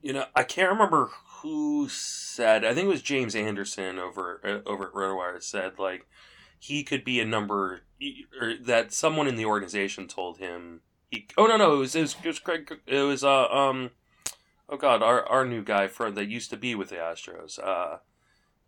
[0.00, 1.10] You know, I can't remember
[1.42, 2.64] who said.
[2.64, 6.06] I think it was James Anderson over uh, over at RotoWire said like
[6.58, 7.82] he could be a number
[8.40, 11.26] or that someone in the organization told him he.
[11.36, 13.90] Oh no no it was it was, it was Craig it was uh um
[14.68, 17.98] oh god our our new guy from that used to be with the Astros uh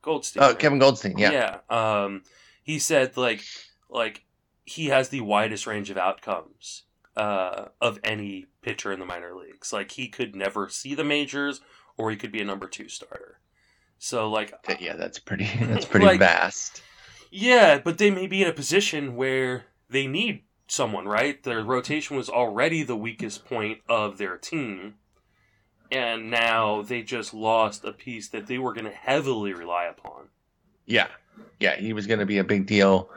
[0.02, 0.42] Goldstein.
[0.42, 0.58] Oh, right?
[0.58, 1.18] Kevin Goldstein.
[1.18, 1.60] Yeah.
[1.70, 2.02] Yeah.
[2.02, 2.22] Um,
[2.62, 3.42] he said like
[3.88, 4.24] like
[4.64, 6.82] he has the widest range of outcomes
[7.16, 9.72] uh, of any pitcher in the minor leagues.
[9.72, 11.60] Like he could never see the majors,
[11.96, 13.40] or he could be a number two starter.
[13.98, 16.82] So like yeah, that's pretty that's pretty like, vast.
[17.30, 21.42] Yeah, but they may be in a position where they need someone, right?
[21.42, 24.94] Their rotation was already the weakest point of their team
[25.90, 30.28] and now they just lost a piece that they were going to heavily rely upon.
[30.86, 31.08] Yeah,
[31.58, 33.10] yeah, he was going to be a big deal.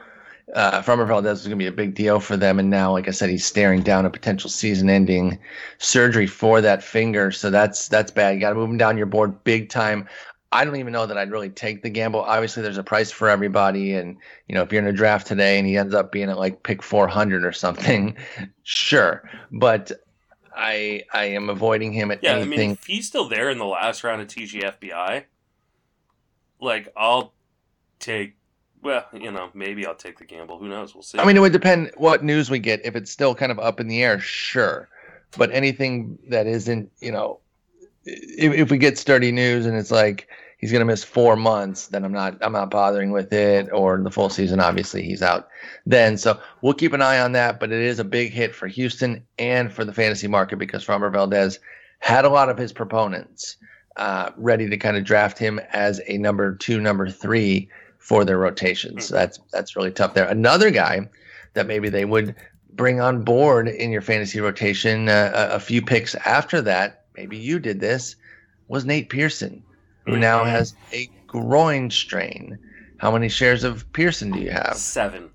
[0.54, 3.08] Uh, Framber Valdez was going to be a big deal for them, and now, like
[3.08, 5.38] I said, he's staring down a potential season-ending
[5.78, 7.30] surgery for that finger.
[7.30, 8.34] So that's that's bad.
[8.34, 10.06] You got to move him down your board big time.
[10.54, 12.20] I don't even know that I'd really take the gamble.
[12.20, 14.16] Obviously, there's a price for everybody, and
[14.48, 16.62] you know, if you're in a draft today and he ends up being at like
[16.62, 18.16] pick 400 or something,
[18.62, 19.28] sure.
[19.50, 19.90] But
[20.54, 22.52] I I am avoiding him at yeah, anything.
[22.52, 25.24] Yeah, I mean, if he's still there in the last round of TGFBI,
[26.60, 27.34] like I'll
[27.98, 28.36] take.
[28.80, 30.58] Well, you know, maybe I'll take the gamble.
[30.58, 30.94] Who knows?
[30.94, 31.18] We'll see.
[31.18, 32.84] I mean, it would depend what news we get.
[32.84, 34.88] If it's still kind of up in the air, sure.
[35.36, 37.40] But anything that isn't, you know,
[38.04, 40.28] if, if we get sturdy news and it's like
[40.64, 43.68] he's going to miss four months, then I'm not I'm not bothering with it.
[43.70, 45.48] Or the full season, obviously he's out
[45.84, 46.16] then.
[46.16, 47.60] So we'll keep an eye on that.
[47.60, 51.12] But it is a big hit for Houston and for the fantasy market because Framber
[51.12, 51.58] Valdez
[51.98, 53.58] had a lot of his proponents
[53.96, 58.38] uh, ready to kind of draft him as a number two, number three for their
[58.38, 59.08] rotations.
[59.08, 60.26] So that's that's really tough there.
[60.26, 61.06] Another guy
[61.52, 62.34] that maybe they would
[62.72, 67.04] bring on board in your fantasy rotation uh, a, a few picks after that.
[67.18, 68.16] Maybe you did this.
[68.68, 69.62] Was Nate Pearson
[70.04, 70.20] who mm-hmm.
[70.20, 72.58] now has a groin strain.
[72.98, 74.76] How many shares of Pearson do you have?
[74.76, 75.30] Seven.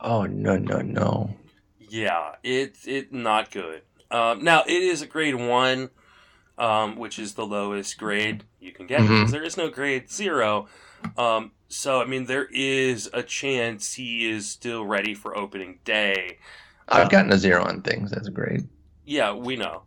[0.00, 1.34] Oh no no no.
[1.78, 3.82] Yeah, it's it not good.
[4.10, 5.90] Um, now it is a grade one,
[6.58, 9.14] um, which is the lowest grade you can get mm-hmm.
[9.14, 10.68] because there is no grade zero.
[11.16, 16.38] Um, so I mean, there is a chance he is still ready for opening day.
[16.88, 18.68] I've gotten a zero on things That's a grade.
[19.04, 19.82] Yeah, we know.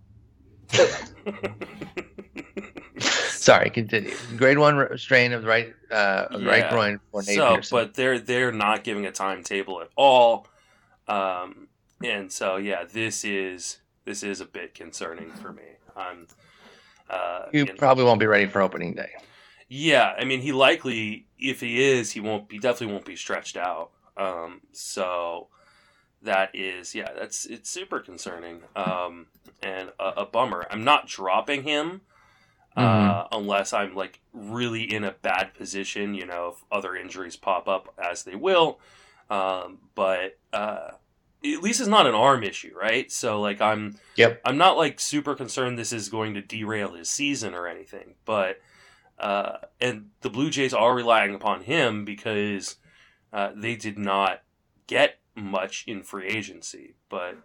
[3.00, 4.14] Sorry, continue.
[4.38, 6.48] Grade one strain of the right uh, yeah.
[6.48, 7.78] right groin for Nate so, Pearson.
[7.78, 10.48] But they're they're not giving a timetable at all,
[11.08, 11.68] um,
[12.04, 15.64] and so yeah, this is this is a bit concerning for me.
[15.96, 16.28] I'm.
[17.08, 19.12] Uh, you probably won't be ready for opening day.
[19.68, 22.52] Yeah, I mean, he likely, if he is, he won't.
[22.52, 23.92] He definitely won't be stretched out.
[24.18, 25.50] Um, so
[26.26, 29.28] that is, yeah, that's it's super concerning um,
[29.64, 30.66] and a, a bummer.
[30.70, 32.02] I'm not dropping him
[32.76, 33.10] mm-hmm.
[33.10, 36.14] uh, unless I'm like really in a bad position.
[36.14, 38.80] You know, if other injuries pop up as they will.
[39.30, 40.92] Um, but uh,
[41.44, 43.12] at least it's not an arm issue, right?
[43.12, 44.42] So like I'm, yep.
[44.46, 48.16] I'm not like super concerned this is going to derail his season or anything.
[48.26, 48.62] But
[49.18, 52.78] uh, and the Blue Jays are relying upon him because
[53.34, 54.42] uh, they did not
[54.88, 57.38] get much in free agency, but.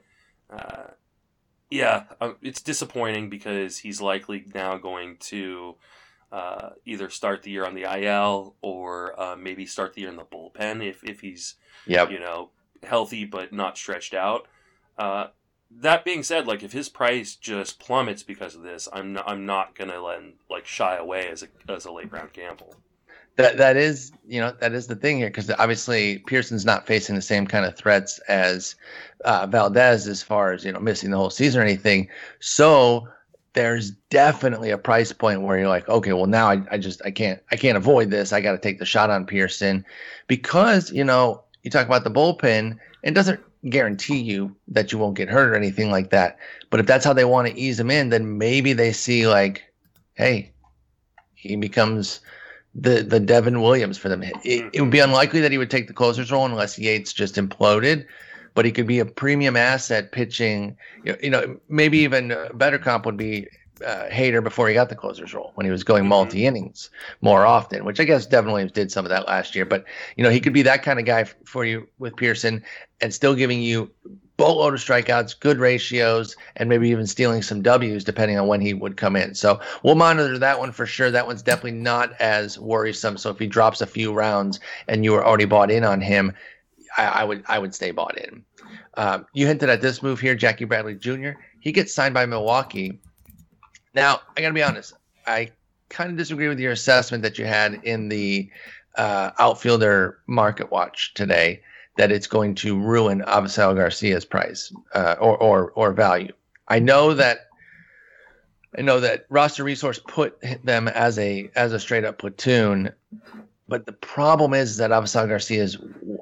[1.71, 5.77] Yeah, uh, it's disappointing because he's likely now going to
[6.33, 10.17] uh, either start the year on the IL or uh, maybe start the year in
[10.17, 11.55] the bullpen if, if he's
[11.87, 12.11] yep.
[12.11, 12.51] you know
[12.83, 14.49] healthy but not stretched out.
[14.99, 15.29] Uh,
[15.71, 19.47] that being said, like if his price just plummets because of this, I'm not, I'm
[19.47, 22.75] not gonna let him, like shy away as a as a late round gamble
[23.37, 27.15] that that is you know that is the thing here because obviously Pearson's not facing
[27.15, 28.75] the same kind of threats as
[29.25, 32.09] uh, Valdez as far as you know missing the whole season or anything.
[32.41, 33.09] So
[33.53, 37.11] there's definitely a price point where you're like, okay, well now I, I just I
[37.11, 38.33] can't I can't avoid this.
[38.33, 39.85] I got to take the shot on Pearson
[40.27, 42.79] because you know you talk about the bullpen.
[43.03, 46.39] It doesn't guarantee you that you won't get hurt or anything like that.
[46.71, 49.65] But if that's how they want to ease him in, then maybe they see like,
[50.15, 50.53] hey,
[51.35, 52.21] he becomes
[52.75, 54.23] the the Devin Williams for them.
[54.23, 57.35] It, it would be unlikely that he would take the closer's role unless Yates just
[57.35, 58.07] imploded,
[58.55, 60.77] but he could be a premium asset pitching.
[61.05, 63.49] You know, you know maybe even a better comp would be
[63.85, 67.47] uh, Hader before he got the closer's role when he was going multi innings more
[67.47, 69.65] often, which I guess Devin Williams did some of that last year.
[69.65, 69.85] But
[70.17, 72.63] you know, he could be that kind of guy f- for you with Pearson
[73.01, 73.91] and still giving you
[74.41, 78.73] boatload of strikeouts, good ratios, and maybe even stealing some W's depending on when he
[78.73, 79.35] would come in.
[79.35, 81.11] So we'll monitor that one for sure.
[81.11, 83.19] That one's definitely not as worrisome.
[83.19, 86.33] So if he drops a few rounds and you were already bought in on him,
[86.97, 88.43] I, I would I would stay bought in.
[88.95, 91.33] Um, you hinted at this move here, Jackie Bradley Jr.
[91.61, 92.99] He gets signed by Milwaukee.
[93.95, 94.95] Now I got to be honest.
[95.27, 95.51] I
[95.91, 98.49] kind of disagree with your assessment that you had in the
[98.97, 101.61] uh, outfielder market watch today
[101.97, 106.33] that it's going to ruin Avisail Garcia's price uh, or, or or value.
[106.69, 107.49] I know that
[108.79, 112.93] I know that roster resource put them as a as a straight up platoon,
[113.69, 115.79] but the problem is that Avisail Garcia is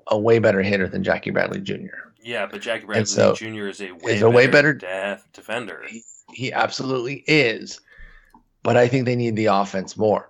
[0.07, 2.09] a way better hitter than Jackie Bradley Jr.
[2.23, 3.69] Yeah, but Jackie Bradley so Jr.
[3.69, 5.85] is a way is better, a way better- def- defender.
[5.87, 6.03] He,
[6.33, 7.81] he absolutely is,
[8.63, 10.29] but I think they need the offense more.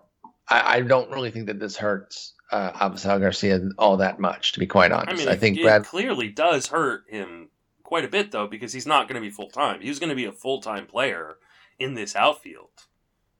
[0.48, 4.66] I, I don't really think that this hurts uh, Garcia all that much, to be
[4.66, 5.18] quite I honest.
[5.18, 5.84] mean, I, it- think it Brad.
[5.84, 7.48] clearly does hurt him
[7.82, 9.80] quite a bit though, because he's not going to be full time.
[9.80, 11.36] He was going to be a full time player
[11.78, 12.70] in this outfield,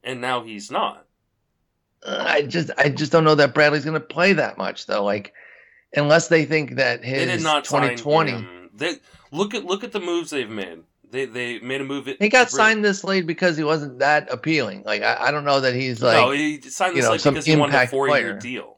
[0.03, 1.05] and now he's not.
[2.07, 5.03] I just I just don't know that Bradley's going to play that much though.
[5.03, 5.33] Like
[5.93, 8.95] unless they think that They did his not 2020 They
[9.31, 10.79] look at look at the moves they've made.
[11.11, 12.07] They they made a move.
[12.07, 14.83] At, he got signed this late because he wasn't that appealing.
[14.85, 17.19] Like I, I don't know that he's like no, he signed you this know, like
[17.19, 18.39] some because he wanted a four year player.
[18.39, 18.77] deal.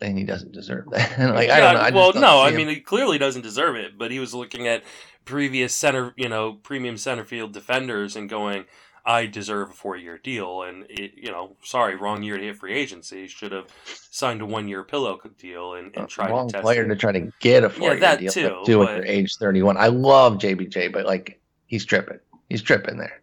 [0.00, 1.18] And he doesn't deserve that.
[1.34, 1.80] like yeah, I don't know.
[1.80, 4.66] I well, don't no, I mean he clearly doesn't deserve it, but he was looking
[4.66, 4.82] at
[5.24, 8.64] previous center, you know, premium center field defenders and going,
[9.04, 12.56] I deserve a four year deal, and it, you know, sorry, wrong year to hit
[12.56, 13.26] free agency.
[13.26, 16.84] Should have signed a one year pillow deal and, and tried wrong to test player
[16.84, 16.88] it.
[16.88, 19.76] to try to get a four year that deal too, when but- you're age 31.
[19.76, 22.18] I love JBJ, but like he's tripping.
[22.48, 23.22] He's tripping there.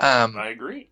[0.00, 0.88] Um, I agree.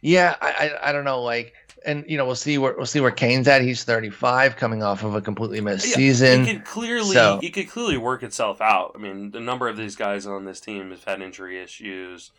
[0.00, 0.50] Yeah, I,
[0.82, 1.52] I I don't know, like,
[1.84, 3.62] and you know, we'll see where we'll see where Cain's at.
[3.62, 6.42] He's 35, coming off of a completely missed Yeah, season.
[6.42, 8.92] It could clearly so- it could clearly work itself out.
[8.94, 12.30] I mean, the number of these guys on this team have had injury issues.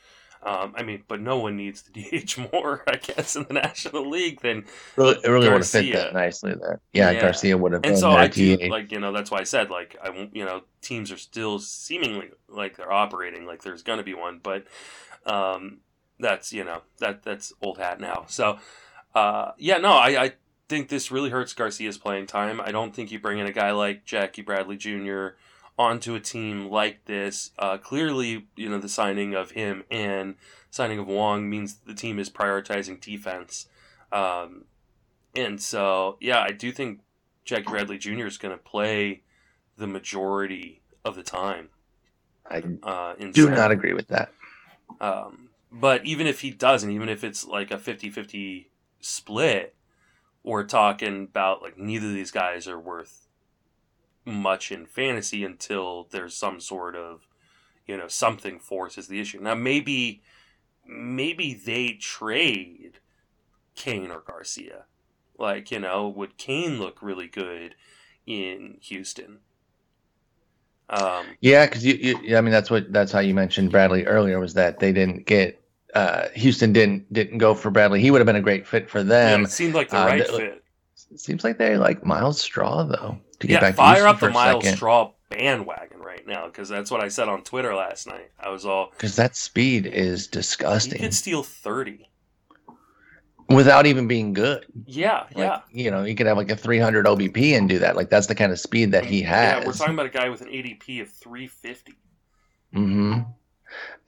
[0.43, 4.08] Um, I mean, but no one needs to DH more, I guess, in the National
[4.08, 5.97] League than really, it really would have fit Garcia.
[5.97, 6.80] that nicely there.
[6.93, 7.21] Yeah, Yeah.
[7.21, 9.71] Garcia would have been and so I do like you know that's why I said
[9.71, 14.04] like I won't you know teams are still seemingly like they're operating like there's gonna
[14.04, 14.67] be one, but
[15.26, 15.80] um,
[16.19, 18.26] that's you know that that's old hat now.
[18.28, 18.60] So
[19.17, 20.34] uh, yeah, no, I, I
[20.69, 22.62] think this really hurts Garcia's playing time.
[22.62, 25.30] I don't think you bring in a guy like Jackie Bradley Jr.
[25.77, 27.49] onto a team like this.
[27.58, 30.36] Uh, clearly, you know the signing of him and
[30.69, 33.67] signing of Wong means the team is prioritizing defense.
[34.12, 34.65] Um,
[35.36, 36.99] and so, yeah, I do think
[37.43, 38.27] Jackie Bradley Jr.
[38.27, 39.23] is going to play
[39.77, 41.69] the majority of the time.
[42.45, 44.32] I Uh, in do not agree with that.
[45.01, 48.69] Um, but even if he doesn't, even if it's like a 50 50
[49.08, 49.76] split,
[50.43, 53.28] we're talking about like neither of these guys are worth
[54.26, 57.28] much in fantasy until there's some sort of,
[57.86, 59.39] you know, something forces the issue.
[59.39, 60.22] Now, maybe,
[60.86, 63.00] maybe they trade
[63.76, 64.84] Cain or Garcia.
[65.38, 67.76] Like, you know, would Cain look really good
[68.26, 69.39] in Houston?
[70.89, 74.39] Um, Yeah, because you, you, I mean, that's what that's how you mentioned Bradley earlier
[74.39, 75.62] was that they didn't get
[75.93, 78.02] uh, Houston didn't didn't go for Bradley.
[78.02, 79.43] He would have been a great fit for yeah, them.
[79.45, 80.63] it seemed like the uh, right th- fit.
[81.12, 83.17] It seems like they like Myles Straw though.
[83.39, 84.78] To get yeah, back fire Houston up the Myles second.
[84.78, 88.32] Straw bandwagon right now because that's what I said on Twitter last night.
[88.39, 90.97] I was all because that speed is disgusting.
[90.97, 92.10] he could steal thirty.
[93.50, 94.65] without even being good.
[94.86, 97.95] Yeah, Like, yeah, you know, you could have like a 300 OBP and do that.
[97.95, 99.62] Like that's the kind of speed that he has.
[99.62, 99.66] yeah.
[99.68, 101.93] We're talking about a guy with an ADP of three fifty.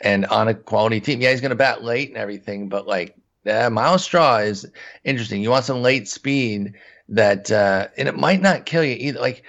[0.02, 3.16] And on a quality team, yeah, he's going to bat late and everything, but like,
[3.46, 4.68] yeah, Myles Straw is
[5.04, 5.42] interesting.
[5.42, 6.74] You want some late speed
[7.10, 9.20] that, uh, and it might not kill you either.
[9.20, 9.44] Like,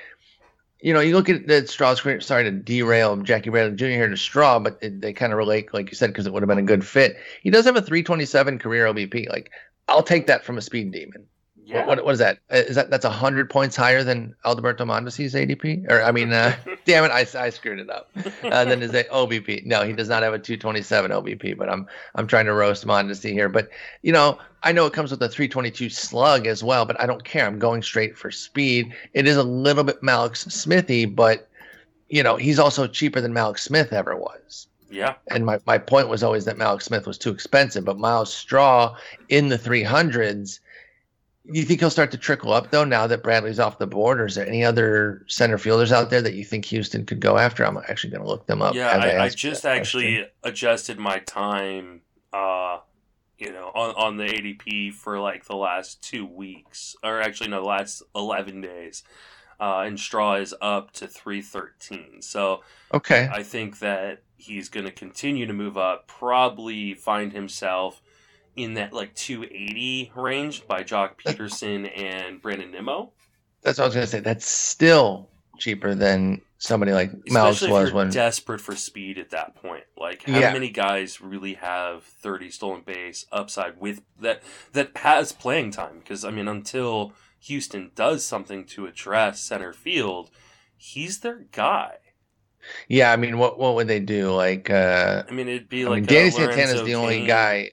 [0.80, 1.62] you know, you look at the
[2.00, 2.20] career.
[2.20, 3.86] Sorry to derail Jackie Bradley Jr.
[3.86, 6.42] here to Straw, but it, they kind of relate, like you said, because it would
[6.42, 7.16] have been a good fit.
[7.42, 9.28] He does have a 327 career OBP.
[9.28, 9.50] Like,
[9.88, 11.26] I'll take that from a speed demon.
[11.70, 12.38] Yeah, What, what is that?
[12.50, 15.90] Uh, that that's hundred points higher than Alberto Mondesi's ADP?
[15.90, 18.10] Or I mean, uh, damn it, I, I screwed it up.
[18.42, 19.64] Uh, then is it OBP?
[19.66, 21.56] No, he does not have a 227 OBP.
[21.56, 23.48] But I'm I'm trying to roast Mondesi here.
[23.48, 23.68] But
[24.02, 26.84] you know, I know it comes with a 322 slug as well.
[26.84, 27.46] But I don't care.
[27.46, 28.92] I'm going straight for speed.
[29.14, 31.48] It is a little bit Mallex Smithy, but
[32.08, 34.66] you know, he's also cheaper than Mallex Smith ever was.
[34.90, 35.14] Yeah.
[35.28, 38.96] And my, my point was always that Mallex Smith was too expensive, but Myles Straw
[39.28, 40.58] in the 300s,
[41.44, 44.26] you think he'll start to trickle up though now that Bradley's off the board, or
[44.26, 47.64] is there any other center fielders out there that you think Houston could go after?
[47.64, 48.74] I'm actually going to look them up.
[48.74, 52.78] Yeah, I, I, just actually adjusted my time, uh,
[53.38, 57.60] you know, on, on the ADP for like the last two weeks, or actually no,
[57.60, 59.02] the last eleven days.
[59.58, 62.22] Uh, and Straw is up to 313.
[62.22, 62.62] So
[62.94, 66.08] okay, I think that he's going to continue to move up.
[66.08, 68.00] Probably find himself
[68.56, 73.12] in that like 280 range by Joc Pederson and Brandon Nimmo.
[73.62, 74.20] That's what I was going to say.
[74.20, 75.28] That's still
[75.58, 79.84] cheaper than somebody like Miles was when desperate for speed at that point.
[79.96, 80.52] Like how yeah.
[80.52, 84.42] many guys really have 30 stolen base upside with that
[84.72, 85.98] that has playing time?
[85.98, 90.30] Because I mean, until Houston does something to address center field,
[90.76, 91.96] he's their guy.
[92.88, 94.32] Yeah, I mean, what what would they do?
[94.32, 97.70] Like, uh, I mean, it'd be like I mean, Danny Santana's the only guy.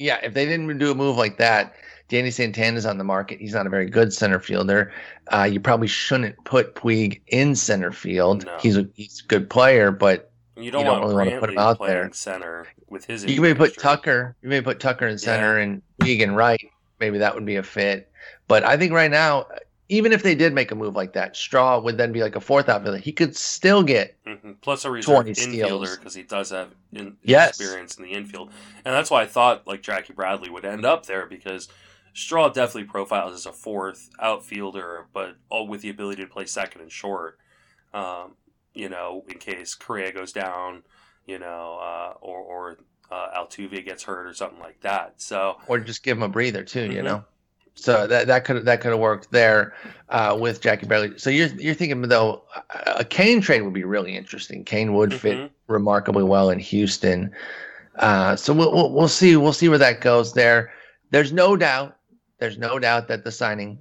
[0.00, 1.74] Yeah, if they didn't do a move like that,
[2.08, 3.38] Danny Santana's on the market.
[3.38, 4.92] He's not a very good center fielder.
[5.28, 8.46] Uh, you probably shouldn't put Puig in center field.
[8.46, 8.56] No.
[8.60, 11.50] He's a he's a good player, but you don't, you don't really want to put
[11.50, 12.10] him out there.
[12.14, 13.26] Center with his.
[13.26, 14.34] You may put Tucker.
[14.40, 15.64] You may put Tucker in center yeah.
[15.64, 16.70] and Puig in right.
[16.98, 18.10] Maybe that would be a fit.
[18.48, 19.48] But I think right now,
[19.90, 22.40] even if they did make a move like that, Straw would then be like a
[22.40, 22.98] fourth outfielder.
[22.98, 24.52] He could still get mm-hmm.
[24.62, 27.50] plus a reserve infielder because he does have in, yes.
[27.50, 28.50] experience in the infield,
[28.84, 31.68] and that's why I thought like Jackie Bradley would end up there because
[32.14, 36.82] Straw definitely profiles as a fourth outfielder, but all with the ability to play second
[36.82, 37.38] and short.
[37.92, 38.36] Um,
[38.72, 40.84] you know, in case Correa goes down,
[41.26, 42.78] you know, uh, or or
[43.10, 45.20] uh, Altuve gets hurt or something like that.
[45.20, 46.84] So or just give him a breather too.
[46.84, 46.92] Mm-hmm.
[46.92, 47.24] You know.
[47.74, 49.74] So that that could that could have worked there
[50.08, 51.18] uh, with Jackie Bradley.
[51.18, 52.42] So you're you're thinking though
[52.86, 54.64] a Cain trade would be really interesting.
[54.64, 55.72] Cain would fit mm-hmm.
[55.72, 57.32] remarkably well in Houston.
[57.96, 60.72] Uh, so we'll, we'll, we'll see we'll see where that goes there.
[61.10, 61.96] There's no doubt
[62.38, 63.78] there's no doubt that the signing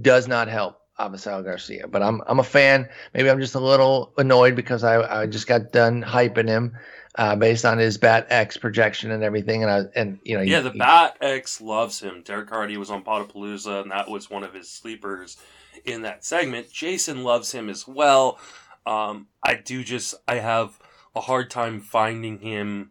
[0.00, 2.88] does not help Avisail Garcia, but I'm I'm a fan.
[3.14, 6.76] Maybe I'm just a little annoyed because I, I just got done hyping him
[7.16, 10.60] uh, based on his Bat X projection and everything, and I and you know yeah,
[10.60, 12.22] the Bat X loves him.
[12.24, 15.36] Derek Carty was on Potapalooza, and that was one of his sleepers
[15.84, 16.70] in that segment.
[16.70, 18.38] Jason loves him as well.
[18.86, 20.78] Um, I do just I have
[21.16, 22.90] a hard time finding him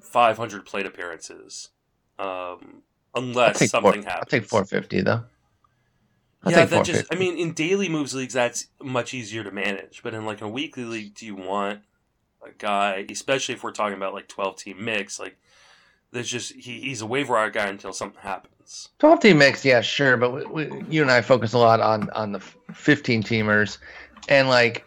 [0.00, 1.70] 500 plate appearances.
[2.18, 2.82] Um,
[3.14, 4.32] unless something four, happens.
[4.32, 5.24] I'll take 450 though.
[6.44, 10.02] I'll yeah, that just I mean in daily moves leagues that's much easier to manage,
[10.02, 11.80] but in like a weekly league, do you want
[12.44, 15.36] a guy, especially if we're talking about like 12 team mix, like
[16.10, 18.88] there's just he, he's a waiver wire guy until something happens.
[18.98, 22.10] 12 team mix, yeah, sure, but we, we, you and I focus a lot on
[22.10, 23.78] on the 15 teamers,
[24.28, 24.84] and like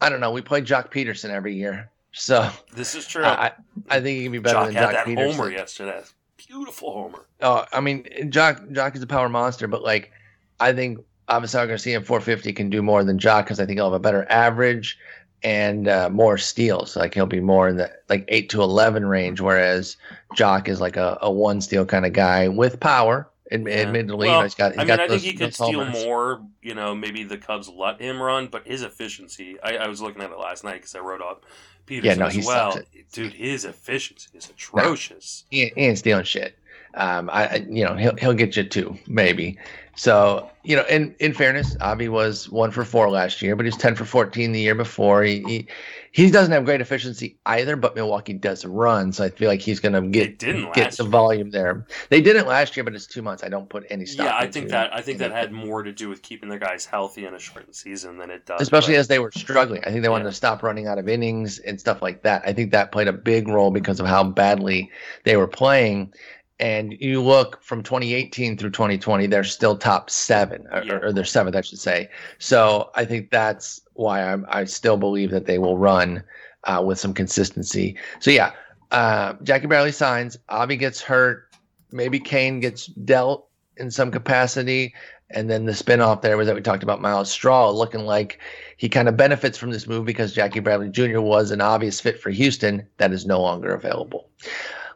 [0.00, 3.24] I don't know, we play Joc Pederson every year, so this is true.
[3.24, 3.52] I
[3.88, 5.36] I think he can be better Joc than had Joc that Pederson.
[5.36, 6.02] homer yesterday
[6.48, 7.26] beautiful homer.
[7.40, 10.10] Oh, I mean, Joc Jock is a power monster, but like,
[10.60, 10.98] I think
[11.28, 13.98] Avisail Garcia at 450 can do more than Joc because I think he'll have a
[13.98, 14.98] better average
[15.42, 16.96] and uh, more steals.
[16.96, 19.96] Like he'll be more in the like eight to 11 range, whereas
[20.34, 23.28] Joc is like a, a one steal kind of guy with power.
[23.50, 23.76] Ad- yeah.
[23.76, 24.72] Admittedly, well, he's got.
[24.72, 26.42] He's I mean, I those, think he could steal more.
[26.60, 29.58] You know, maybe the Cubs let him run, but his efficiency.
[29.62, 31.46] I, I was looking at it last night because I wrote up
[31.86, 32.78] Pederson yeah, no, as well.
[33.12, 35.44] Dude, his efficiency is atrocious.
[35.50, 36.58] No, he, he ain't stealing shit
[36.94, 39.58] um, I, you know, he'll he'll get you two maybe.
[39.98, 43.76] So you know, in in fairness, Avi was one for four last year, but he's
[43.76, 45.24] ten for fourteen the year before.
[45.24, 45.66] He he,
[46.12, 49.80] he doesn't have great efficiency either, but Milwaukee does run, so I feel like he's
[49.80, 51.10] going to get get the year.
[51.10, 51.84] volume there.
[52.10, 53.42] They didn't last year, but it's two months.
[53.42, 54.26] I don't put any stock.
[54.26, 56.86] Yeah, I think that I think that had more to do with keeping the guys
[56.86, 58.60] healthy in a shortened season than it does.
[58.60, 59.82] Especially but, as they were struggling.
[59.84, 60.30] I think they wanted yeah.
[60.30, 62.42] to stop running out of innings and stuff like that.
[62.46, 64.92] I think that played a big role because of how badly
[65.24, 66.12] they were playing
[66.60, 70.94] and you look from 2018 through 2020, they're still top seven, or, yeah.
[70.94, 72.10] or they're seventh, I should say.
[72.38, 76.22] So I think that's why I'm, I still believe that they will run
[76.64, 77.96] uh, with some consistency.
[78.18, 78.52] So yeah,
[78.90, 80.36] uh, Jackie Bradley signs.
[80.48, 81.48] Avi gets hurt.
[81.92, 84.94] Maybe Cain gets dealt in some capacity.
[85.30, 88.40] And then the spinoff there was that we talked about Myles Straw looking like
[88.78, 91.20] he kind of benefits from this move because Jackie Bradley Jr.
[91.20, 94.28] was an obvious fit for Houston that is no longer available.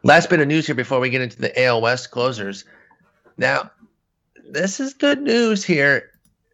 [0.03, 2.65] Last bit of news here before we get into the AL West closers.
[3.37, 3.71] Now,
[4.49, 6.11] this is good news here.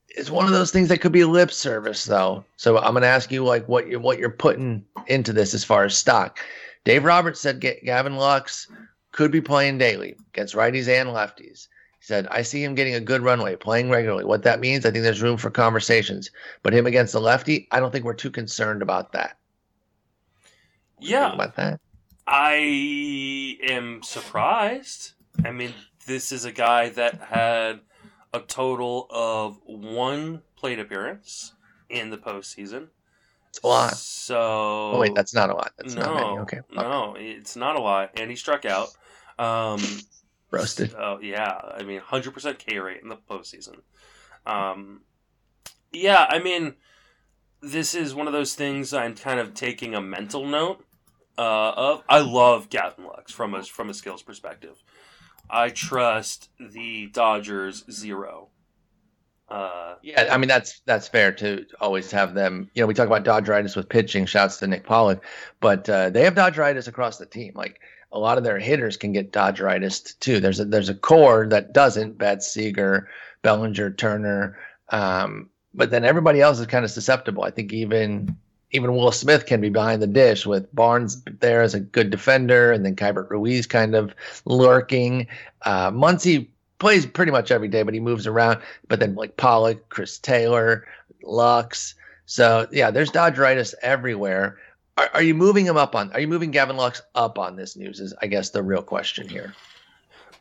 [0.10, 2.46] It's one of those things that could be lip service, though.
[2.58, 5.64] So I'm going to ask you like what you're what you're putting into this as
[5.64, 6.40] far as stock.
[6.84, 8.68] Dave Roberts said Gavin Lux
[9.12, 11.68] could be playing daily against righties and lefties.
[12.00, 14.26] He said, I see him getting a good runway, playing regularly.
[14.26, 16.30] What that means, I think there's room for conversations.
[16.64, 19.38] But him against the lefty, I don't think we're too concerned about that.
[21.00, 21.34] Yeah.
[21.34, 21.80] about that.
[22.32, 25.14] I am surprised.
[25.44, 25.74] I mean,
[26.06, 27.80] this is a guy that had
[28.32, 31.54] a total of one plate appearance
[31.90, 32.90] in the postseason.
[33.50, 33.96] It's a lot.
[33.96, 35.72] So, Oh wait, that's not a lot.
[35.80, 36.38] That's no, not many.
[36.42, 36.76] Okay, fuck.
[36.76, 38.90] no, it's not a lot, and he struck out.
[39.40, 39.82] Um,
[40.52, 40.94] roasted.
[40.96, 43.80] Oh yeah, I mean, hundred percent K rate in the postseason.
[44.46, 45.02] Um,
[45.92, 46.76] yeah, I mean,
[47.60, 50.86] this is one of those things I'm kind of taking a mental note
[51.40, 52.04] uh, of.
[52.10, 54.76] I love Gavin Lux from a from a skills perspective.
[55.50, 58.50] I trust the Dodgers zero.
[59.48, 62.70] Uh, Yeah, I mean that's that's fair to always have them.
[62.74, 64.26] You know, we talk about Dodgeritis with pitching.
[64.26, 65.24] Shouts to Nick Pollack,
[65.60, 67.54] but uh, they have Dodgeritis across the team.
[67.56, 67.80] Like
[68.12, 70.40] a lot of their hitters can get Dodgeritis too.
[70.40, 72.18] There's a there's a core that doesn't.
[72.18, 73.08] Betts, Seager,
[73.42, 74.60] Bellinger, Turner,
[74.90, 77.44] um, but then everybody else is kind of susceptible.
[77.44, 78.38] I think even
[78.72, 82.72] even Will Smith can be behind the dish with Barnes there as a good defender,
[82.72, 84.14] and then Keibert Ruiz kind of
[84.46, 85.28] lurking.
[85.64, 86.48] Uh, Muncy
[86.78, 88.62] plays pretty much every day, but he moves around.
[88.88, 90.86] But then like Pollock, Chris Taylor,
[91.24, 91.96] Lux.
[92.26, 94.58] So yeah, there's Dodgeritis everywhere.
[94.98, 96.12] Are, are you moving him up on?
[96.14, 98.00] Are you moving Gavin Lux up on this news?
[98.00, 99.54] Is I guess the real question here.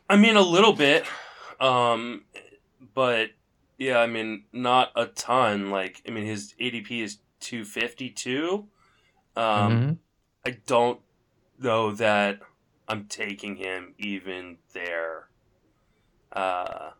[0.09, 1.05] I mean, a little bit,
[1.59, 2.23] um,
[2.93, 3.29] but
[3.77, 5.69] yeah, I mean, not a ton.
[5.71, 8.67] Like, I mean, his ADP is two fifty two.
[9.35, 9.97] Um, Mhm.
[10.45, 10.99] I don't
[11.59, 12.39] know that
[12.87, 15.27] I'm taking him even there.
[16.31, 16.91] Uh,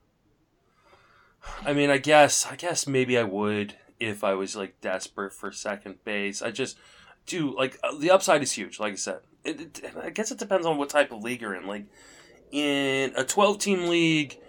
[1.66, 5.52] I mean, I guess, I guess maybe I would if I was like desperate for
[5.52, 6.42] second base.
[6.42, 6.78] I just
[7.26, 8.80] do like uh, the upside is huge.
[8.80, 11.56] Like I said, it, it, I guess it depends on what type of league you're
[11.56, 11.68] in.
[11.68, 11.86] Like
[12.52, 14.40] in a 12 team league,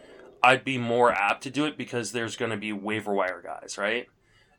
[0.43, 3.76] I'd be more apt to do it because there's going to be waiver wire guys,
[3.78, 4.07] right?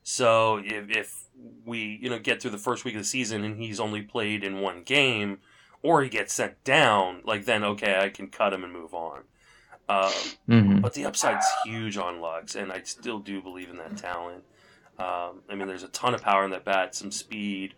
[0.04, 1.24] So if, if
[1.66, 4.44] we you know get through the first week of the season and he's only played
[4.44, 5.40] in one game,
[5.82, 9.24] or he gets sent down, like then okay, I can cut him and move on.
[9.90, 10.12] Um,
[10.48, 10.82] Mhm.
[10.82, 14.44] but the upside's huge on Lux, and I still do believe in that talent.
[14.98, 17.74] Um, I mean, there's a ton of power in that bat, some speed,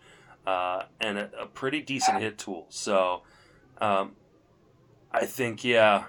[0.46, 2.68] uh, and a, a pretty decent hit tool.
[2.70, 3.24] So,
[3.80, 4.16] um,
[5.12, 6.04] I think, yeah,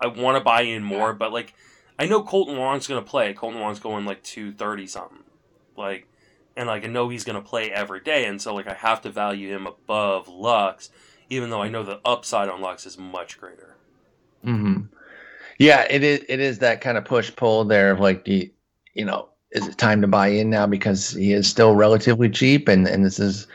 [0.00, 1.54] I want to buy in more, but like,
[1.98, 3.34] I know Kolten Wong's going to play.
[3.34, 5.24] Kolten Wong's going like 230 something.
[5.78, 6.08] Like,
[6.56, 9.02] and like, I know he's going to play every day, and so like, I have
[9.02, 10.90] to value him above Lux,
[11.30, 13.78] even though I know the upside on Lux is much greater.
[14.44, 14.82] hmm
[15.58, 16.24] Yeah, it is.
[16.28, 18.50] It is that kind of push pull there of like, do you,
[18.94, 22.68] you know, is it time to buy in now because he is still relatively cheap,
[22.68, 23.46] and and this is,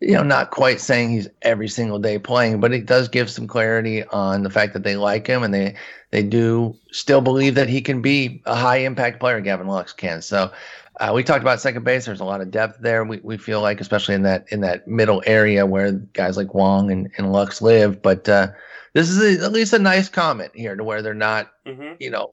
[0.00, 3.46] you know, not quite saying he's every single day playing, but it does give some
[3.48, 5.76] clarity on the fact that they like him and they
[6.10, 9.40] they do still believe that he can be a high impact player.
[9.40, 10.22] Gavin Lux can.
[10.22, 10.52] So.
[11.00, 12.06] Uh, we talked about second base.
[12.06, 13.04] There's a lot of depth there.
[13.04, 16.90] We, we feel like, especially in that in that middle area where guys like Wong
[16.92, 18.00] and, and Lux live.
[18.00, 18.48] But uh,
[18.92, 21.94] this is a, at least a nice comment here to where they're not, Mm-hmm.
[21.98, 22.32] you know,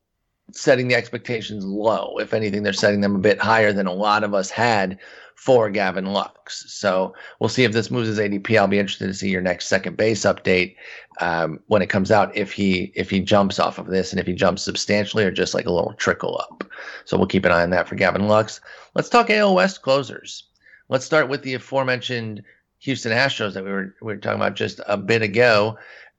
[0.52, 2.18] setting the expectations low.
[2.20, 5.00] If anything, they're setting them a bit higher than a lot of us had
[5.36, 6.72] for Gavin Lux.
[6.72, 8.60] So we'll see if this moves his ADP.
[8.60, 10.76] I'll be interested to see your next second base update
[11.20, 12.36] um, when it comes out.
[12.36, 15.54] If he if he jumps off of this and if he jumps substantially or just
[15.54, 16.64] like a little trickle up.
[17.06, 18.62] So we'll keep an eye on that for Gavin Lux.
[18.96, 20.44] Let's talk AL West closers.
[20.90, 22.44] Let's start with the aforementioned
[22.80, 25.78] Houston Astros that we were we were talking about just a bit ago.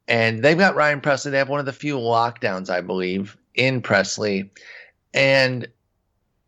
[0.08, 1.30] And they've got Ryan Pressly.
[1.30, 4.50] They have one of the few lockdowns, I believe, in Pressly.
[5.14, 5.68] And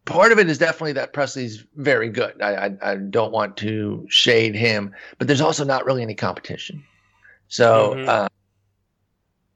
[0.04, 2.40] part of it is definitely that Pressly's very good.
[2.42, 6.84] I, I, I don't want to shade him, but there's also not really any competition.
[7.48, 8.08] So Mhm.
[8.08, 8.28] uh,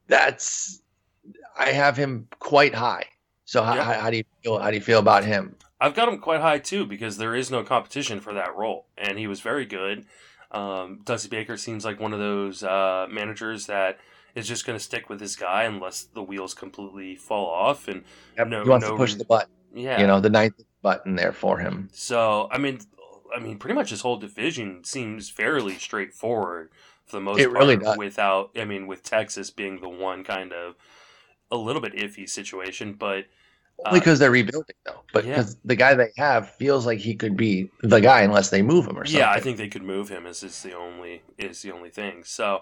[0.06, 0.82] that's
[1.58, 3.04] I have him quite high.
[3.44, 3.82] So how, Yeah.
[3.84, 4.58] how, how do you feel?
[4.58, 5.56] How do you feel about him?
[5.80, 9.18] I've got him quite high too because there is no competition for that role, and
[9.18, 10.06] he was very good.
[10.50, 13.98] Um, Dusty Baker seems like one of those uh, managers that
[14.34, 17.86] is just going to stick with this guy unless the wheels completely fall off.
[17.88, 18.04] And
[18.36, 21.32] No- he wants no to push the button, yeah, you know, the ninth button there
[21.32, 21.88] for him.
[21.92, 22.80] So I mean,
[23.34, 26.70] I mean, pretty much his whole division seems fairly straightforward
[27.06, 27.58] for the most It part.
[27.58, 27.96] really does.
[27.96, 30.74] Without, I mean, with Texas being the one kind of
[31.50, 33.26] a little bit iffy situation, but
[33.84, 35.00] uh, because they're rebuilding, though.
[35.12, 35.36] But yeah.
[35.36, 38.86] because the guy they have feels like he could be the guy unless they move
[38.86, 39.20] him or something.
[39.20, 40.26] Yeah, I think they could move him.
[40.26, 42.24] Is is the only is the only thing.
[42.24, 42.60] So,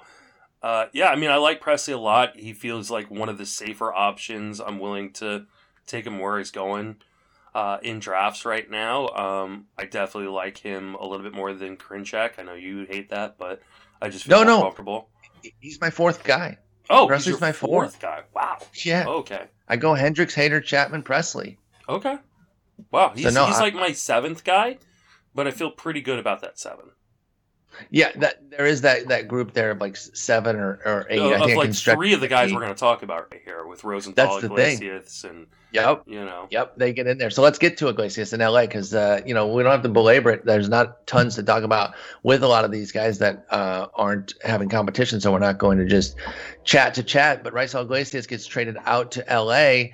[0.62, 2.38] uh, yeah, I mean, I like Pressly a lot.
[2.38, 4.60] He feels like one of the safer options.
[4.60, 5.46] I'm willing to
[5.86, 6.96] take him where he's going
[7.56, 9.08] uh, in drafts right now.
[9.08, 12.32] Um, I definitely like him a little bit more than Karinchak.
[12.38, 13.62] I know you hate that, but
[14.02, 14.62] I just feel No, no.
[14.62, 15.08] comfortable.
[15.60, 16.58] he's my fourth guy.
[16.90, 17.98] Oh, Pressly's he's my fourth.
[17.98, 18.22] guy.
[18.34, 18.58] Wow.
[18.84, 19.44] Yeah, Okay.
[19.68, 21.56] I go Hendriks, Hader, Chapman, Pressly.
[21.88, 22.16] Okay.
[22.90, 24.76] Wow, he's, no, he's I- like my seventh guy,
[25.34, 26.90] but I feel pretty good about that seven.
[27.90, 31.20] Yeah, that there is that that group there of like seven or, or eight.
[31.20, 32.54] I think of I like three of the guys eight.
[32.54, 34.76] we're going to talk about right here with Rosenthal, That's the thing.
[34.76, 36.04] Iglesias, and Yep.
[36.06, 37.28] you know, Yep, they get in there.
[37.30, 39.88] So let's get to Iglesias in LA because uh, you know we don't have to
[39.88, 40.44] belabor it.
[40.44, 44.34] There's not tons to talk about with a lot of these guys that uh, aren't
[44.42, 46.16] having competition, so we're not going to just
[46.64, 47.44] chat to chat.
[47.44, 49.90] But Raisel Iglesias gets traded out to LA,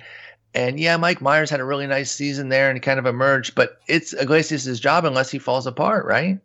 [0.53, 3.55] and yeah, Mike Mayers had a really nice season there and kind of emerged.
[3.55, 6.39] But it's Iglesias' job unless he falls apart, right?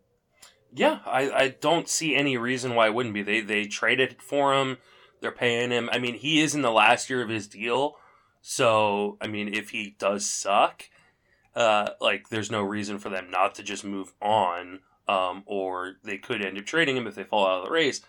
[0.75, 3.23] Yeah, I, I don't see any reason why it wouldn't be.
[3.23, 4.79] They they traded for him.
[5.21, 5.89] They're paying him.
[5.93, 7.97] I mean, he is in the last year of his deal,
[8.41, 10.89] so I mean, if he does suck,
[11.55, 14.81] uh, like there's no reason for them not to just move on.
[15.09, 18.03] Um, or they could end up trading him if they fall out of the race.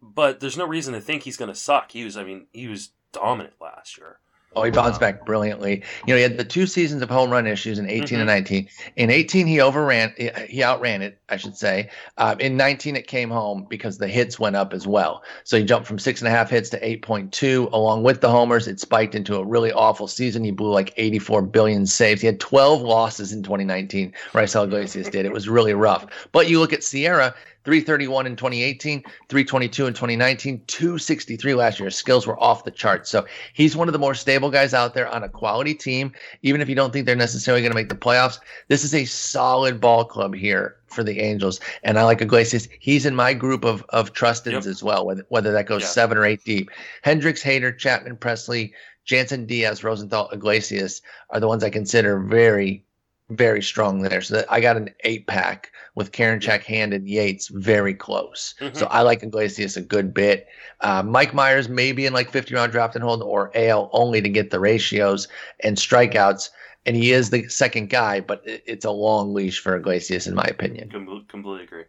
[0.00, 1.90] But there's no reason to think he's going to suck.
[1.90, 4.20] He was, I mean, he was dominant last year.
[4.56, 5.84] Oh, he bounced back brilliantly.
[6.06, 8.22] You know, he had the two seasons of home run issues in 18 Mhm.
[8.22, 8.68] and 19.
[8.96, 10.12] In 18, he overran,
[10.48, 11.90] he outran it, I should say.
[12.16, 15.22] Uh, in 19, it came home because the hits went up as well.
[15.44, 17.68] So he jumped from six and a half hits to 8.2.
[17.72, 20.42] Along with the homers, it spiked into a really awful season.
[20.42, 22.20] He blew like 84 billion saves.
[22.22, 24.12] He had 12 losses in 2019.
[24.32, 25.24] Raisel Iglesias did.
[25.26, 26.06] It was really rough.
[26.32, 27.34] But you look at SIERA.
[27.68, 31.84] 331 in 2018, 322 in 2019, 263 last year.
[31.84, 33.10] His skills were off the charts.
[33.10, 36.12] So he's one of the more stable guys out there on a quality team.
[36.40, 38.38] Even if you don't think they're necessarily going to make the playoffs,
[38.68, 41.60] this is a solid ball club here for the Angels.
[41.82, 42.68] And I like Iglesias.
[42.80, 44.64] He's in my group of of trusteds Yep.
[44.64, 45.88] as well, whether, whether that goes Yeah.
[45.88, 46.70] seven or eight deep.
[47.04, 48.72] Hendriks, Hader, Chapman, Pressly,
[49.04, 52.82] Jansen, Diaz, Rosenthal, Iglesias are the ones I consider very,
[53.30, 54.20] very strong there.
[54.20, 58.54] So that I got an eight pack with Karinchak, Hand, and Yates very close.
[58.60, 58.76] Mhm.
[58.76, 60.46] So I like Iglesias a good bit.
[60.80, 64.28] Uh, Mike Mayers maybe in like 50 round draft and hold or AL only to
[64.28, 65.28] get the ratios
[65.60, 66.50] and strikeouts.
[66.86, 70.44] And he is the second guy, but it's a long leash for Iglesias, in my
[70.44, 70.88] opinion.
[70.90, 71.84] Com- completely agree.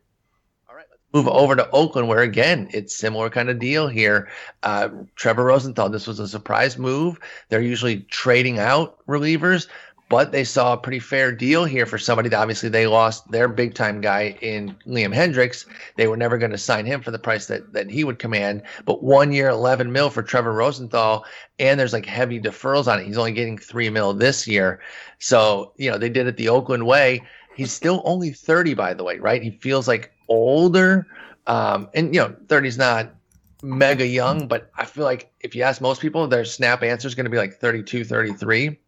[0.70, 4.28] All right, let's move over to Oakland, where again it's similar kind of deal here.
[4.64, 7.18] Uh, Trevor Rosenthal, this was a surprise move.
[7.48, 9.68] They're usually trading out relievers,
[10.10, 13.48] but they saw a pretty fair deal here for somebody that obviously they lost their
[13.48, 15.66] big time guy in Liam Hendriks.
[15.96, 18.64] They were never going to sign him for the price that that he would command.
[18.86, 21.26] But one year, eleven mil for Trevor Rosenthal,
[21.60, 23.06] and there's like heavy deferrals on it.
[23.06, 24.82] He's only getting three mil this year,
[25.20, 27.22] so you know they did it the Oakland way.
[27.60, 29.44] He's still only 30, by the way, right?
[29.44, 31.06] He feels like older.
[31.46, 33.14] Um, and, you know, 30 is not
[33.62, 37.16] mega young, but I feel like if you ask most people, their snap answer is
[37.16, 38.80] going to be like 32, 33.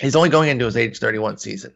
[0.00, 1.72] He's only going into his age 31 season.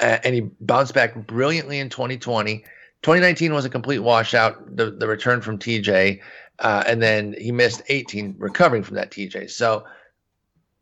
[0.00, 2.58] Uh, and he bounced back brilliantly in 2020.
[3.02, 6.20] 2019 was a complete washout, the, the return from TJ.
[6.60, 9.50] Uh, and then he missed 18 recovering from that TJ.
[9.50, 9.84] So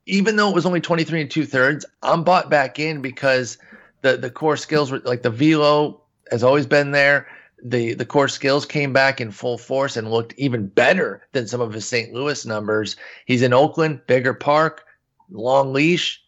[0.06, 3.58] even though it was only 23 and two thirds, I'm bought back in because
[4.02, 6.00] the, the core skills were like the velo
[6.30, 7.26] has always been there.
[7.62, 11.60] The the core skills came back in full force and looked even better than some
[11.60, 12.12] of his St.
[12.12, 12.96] Louis numbers.
[13.26, 14.84] He's in Oakland, bigger park,
[15.30, 16.19] long leash.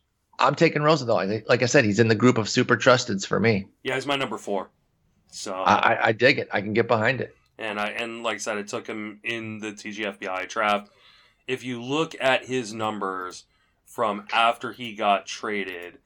[0.42, 1.16] I'm taking Rosenthal.
[1.18, 3.66] I think, like I said, he's in the group of super trusteds for me.
[3.82, 4.68] Yeah, he's my number four.
[5.30, 6.48] So I, I, I dig it.
[6.52, 7.34] I can get behind it.
[7.58, 10.90] and I and like I said, I took him in the TGFBI draft.
[11.46, 13.44] If you look at his numbers
[13.86, 15.98] from after he got traded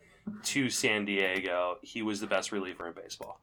[0.44, 3.40] to San Diego, he was the best reliever in baseball.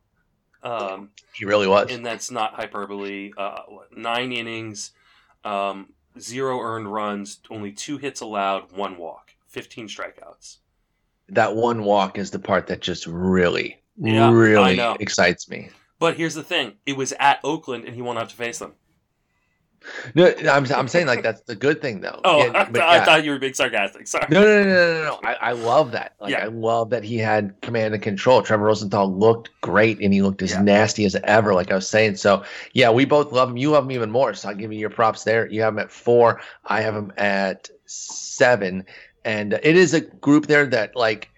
[0.64, 1.92] Um, He really was.
[1.92, 3.32] and that's not hyperbole.
[3.38, 3.60] Uh,
[3.96, 4.92] nine innings,
[5.44, 5.90] um,
[6.20, 10.58] zero earned runs, only two hits allowed, one walk, fifteen strikeouts.
[11.36, 15.70] That one walk is the part that just really, Yeah, really excites me.
[16.00, 18.74] But here's the thing: it was at Oakland, and he won't have to face them.
[20.16, 22.22] No, I'm, I'm saying like that's the good thing though.
[22.24, 24.08] Oh, Yeah, I, but I thought you were being sarcastic.
[24.08, 24.26] Sorry.
[24.30, 25.20] No, no, no, no, no, no.
[25.24, 26.14] I, I love that.
[26.22, 26.44] Like, Yeah.
[26.44, 28.42] I love that he had command and control.
[28.42, 30.62] Trevor Rosenthal looked great, and he looked as Yeah.
[30.62, 31.54] nasty as ever.
[31.54, 32.16] Like I was saying.
[32.16, 33.58] So, yeah, we both love him.
[33.58, 34.34] You love him even more.
[34.34, 35.48] So I'll give you your props there.
[35.50, 36.42] You have him at four.
[36.66, 38.86] I have him at seven,
[39.26, 41.30] and it is a group there that like.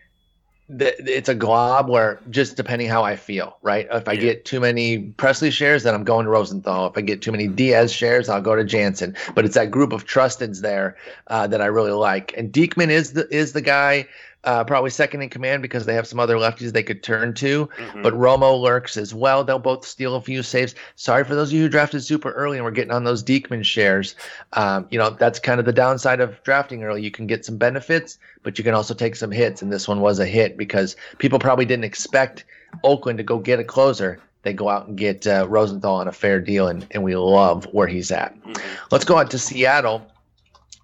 [0.67, 3.87] It's a glob where just depending how I feel, right?
[3.91, 4.21] If I Yeah.
[4.21, 6.87] get too many Pressly shares, then I'm going to Rosenthal.
[6.87, 9.15] If I get too many Diaz shares, I'll go to Jansen.
[9.35, 12.33] But it's that group of trusteds there uh, that I really like.
[12.35, 14.07] And Diekman is the is the guy
[14.45, 17.67] uh, probably second in command because they have some other lefties they could turn to.
[17.77, 18.03] Mhm.
[18.03, 19.43] But Romo lurks as well.
[19.43, 20.75] They'll both steal a few saves.
[20.95, 23.65] Sorry for those of you who drafted super early and we're getting on those Diekman
[23.65, 24.15] shares.
[24.53, 27.01] Um, you know that's kind of the downside of drafting early.
[27.01, 29.61] You can get some benefits, but you can also take some hits.
[29.61, 32.45] And this one was a hit because people probably didn't expect
[32.83, 34.19] Oakland to go get a closer.
[34.43, 37.65] They go out and get uh, Rosenthal on a fair deal, and, and we love
[37.71, 38.39] where he's at.
[38.43, 38.61] Mhm.
[38.91, 40.05] Let's go out to Seattle.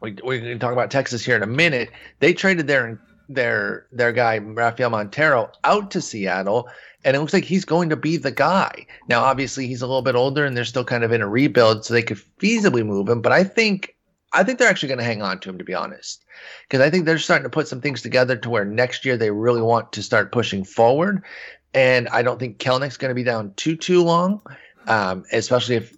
[0.01, 1.91] We, we're going to talk about Texas here in a minute.
[2.22, 2.99] They traded their
[3.34, 6.69] their their guy Rafael Montero out to Seattle,
[7.03, 8.86] and it looks like he's going to be the guy.
[9.07, 11.86] Now, obviously, he's a little bit older, and they're still kind of in a rebuild,
[11.86, 13.21] so they could feasibly move him.
[13.21, 13.95] But I think
[14.34, 16.23] I think they're actually going to hang on to him, to be honest,
[16.67, 19.32] because I think they're starting to put some things together to where next year they
[19.32, 21.23] really want to start pushing forward.
[21.73, 24.41] And I don't think Kelenic's going to be down too too long,
[24.88, 25.95] um, especially if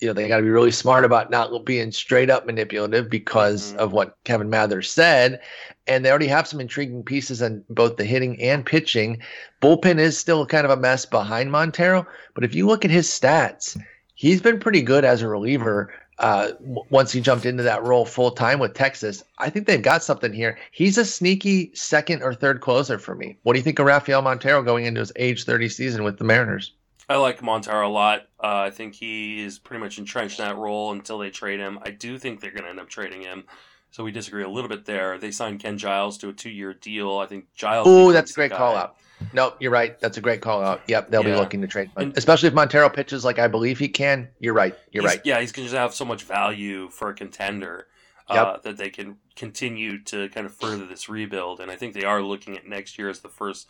[0.00, 3.70] you know they got to be really smart about not being straight up manipulative because
[3.70, 3.80] mm-hmm.
[3.80, 5.40] of what Kevin Mather said.
[5.86, 9.20] And they already have some intriguing pieces on both the hitting and pitching.
[9.60, 13.08] Bullpen is still kind of a mess behind Montero, but if you look at his
[13.08, 13.78] stats,
[14.14, 16.52] he's been pretty good as a reliever uh,
[16.90, 19.24] once he jumped into that role full time with Texas.
[19.38, 20.58] I think they've got something here.
[20.70, 23.36] He's a sneaky second or third closer for me.
[23.42, 26.24] What do you think of Rafael Montero going into his age 30 season with the
[26.24, 26.72] Mariners?
[27.08, 28.22] I like Montero a lot.
[28.42, 31.78] Uh, I think he is pretty much entrenched in that role until they trade him.
[31.82, 33.44] I do think they're going to end up trading him.
[33.90, 35.18] So we disagree a little bit there.
[35.18, 37.18] They signed Ken Giles to a two-year deal.
[37.18, 37.86] I think Giles.
[37.88, 38.96] Oh, that's a great call out.
[39.32, 39.98] No, you're right.
[40.00, 40.82] That's a great call out.
[40.88, 41.34] Yep, they'll yeah.
[41.34, 44.28] be looking to trade, and, especially if Montero pitches like I believe he can.
[44.40, 44.76] You're right.
[44.90, 45.20] You're right.
[45.24, 47.86] Yeah, he's going to have so much value for a contender
[48.28, 48.62] uh, yep.
[48.64, 51.60] that they can continue to kind of further this rebuild.
[51.60, 53.68] And I think they are looking at next year as the first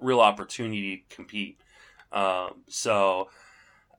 [0.00, 1.60] real opportunity to compete.
[2.16, 3.28] Um, so.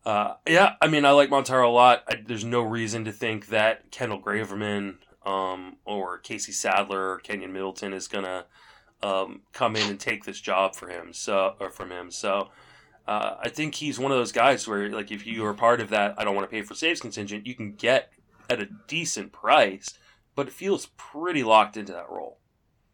[0.06, 2.04] Uh, yeah, I mean, I like Montero a lot.
[2.08, 7.52] I, there's no reason to think that Kendall Graveman um, or Casey Sadler or Keynan
[7.52, 8.46] Middleton is gonna
[9.04, 11.12] um, come in and take this job for him.
[11.12, 12.10] So or from him.
[12.10, 12.50] So
[13.08, 15.90] uh, I think he's one of those guys where like if you are part of
[15.90, 17.46] that, I don't want to pay for saves contingent.
[17.46, 18.12] You can get
[18.50, 19.94] at a decent price,
[20.36, 22.38] but it feels pretty locked into that role.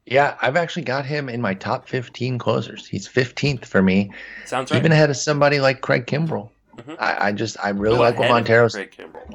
[0.06, 2.88] Yeah, I've actually got him in my top 15 closers.
[2.88, 4.12] He's 15th for me.
[4.46, 4.78] Sounds right.
[4.78, 6.53] Even ahead of somebody like Craig Kimbrel.
[6.78, 6.94] Mm-hmm.
[7.00, 8.76] I, I, just I really like what Montero's.
[8.76, 8.86] Wow.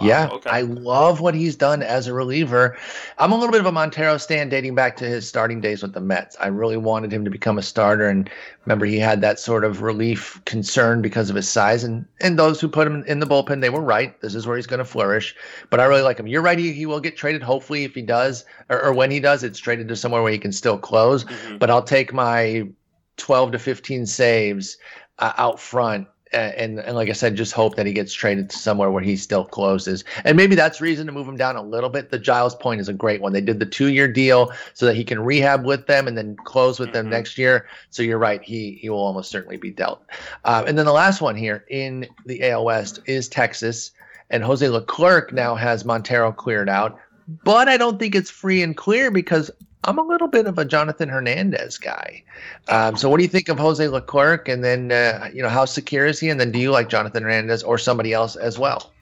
[0.01, 0.51] Yeah, okay.
[0.51, 2.77] I love what he's done as a reliever.
[3.19, 5.93] I'm a little bit of a Montero stand dating back to his starting days with
[5.93, 6.37] the Mets.
[6.41, 8.29] I really wanted him to become a starter, and
[8.65, 11.85] remember he had that sort of relief concern because of his size.
[11.85, 14.21] And and those who put him in the bullpen, they were right.
[14.21, 15.37] This is where he's going to flourish.
[15.71, 16.27] But I really like him.
[16.27, 16.59] You're right.
[16.59, 17.43] He, he will get traded.
[17.43, 20.39] Hopefully, if he does, or, or when he does, it's traded to somewhere where he
[20.39, 21.25] can still close.
[21.25, 21.59] Mm-hmm.
[21.59, 22.69] But I'll take my
[23.17, 24.77] 12 to 15 saves
[25.19, 28.59] uh, out front and and like I said, just hope that he gets traded to
[28.59, 30.05] somewhere where he still closes.
[30.25, 32.11] And maybe that's reason to move him down a little bit.
[32.11, 33.33] The Giles point is a great one.
[33.33, 36.37] They did the two year deal so that he can rehab with them and then
[36.45, 36.95] close with mm-hmm.
[36.95, 37.67] them next year.
[37.91, 40.03] So you're right, he he will almost certainly be dealt.
[40.45, 43.93] Uh, and then the last one here in the AL West is Texas,
[44.31, 46.99] and Jose Leclerc now has Montero cleared out.
[47.45, 49.51] But I don't think it's free and clear because
[49.89, 52.23] I'm a little bit of a Jonathan Hernandez guy.
[52.69, 54.47] Um, so, what do you think of Jose Leclerc?
[54.47, 56.29] And then, uh, you know, how secure is he?
[56.29, 58.93] And then, do you like Jonathan Hernandez or somebody else as well?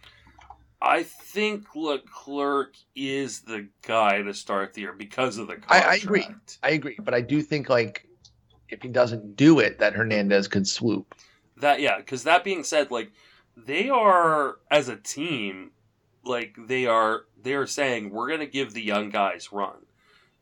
[0.81, 5.85] I think Leclerc is the guy to start the year because of the contract.
[5.85, 6.29] I, I agree.
[6.63, 8.07] I agree, but I do think like
[8.69, 11.17] if he doesn't do it, that Hernandez could swoop.
[11.57, 13.11] That yeah, because that being said, like
[13.57, 15.73] they are as a team,
[16.25, 19.79] like they are they are saying we're gonna give the young guys run.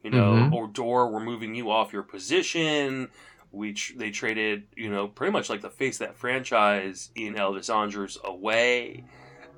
[0.05, 0.55] You know, mm-hmm.
[0.55, 3.09] Odor, we're moving you off your position.
[3.51, 8.19] Which they traded, you know, pretty much like the face that franchise in Elvis Andrus
[8.25, 9.05] away.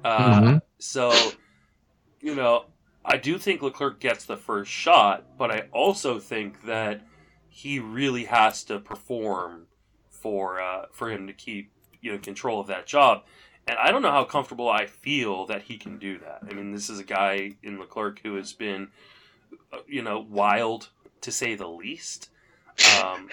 [0.05, 0.59] Uh, mm-hmm.
[0.79, 1.11] So,
[2.21, 2.67] you know,
[3.07, 7.01] I do think Leclerc gets the first shot, but I also think that
[7.49, 9.67] he really has to perform
[10.11, 11.73] for uh, for him to keep
[12.03, 13.25] you know control of that job.
[13.67, 16.43] And I don't know how comfortable I feel that he can do that.
[16.49, 18.89] I mean, this is a guy in Leclerc who has been
[19.87, 20.89] you know, wild
[21.23, 22.31] to say the least.
[23.03, 23.29] Um,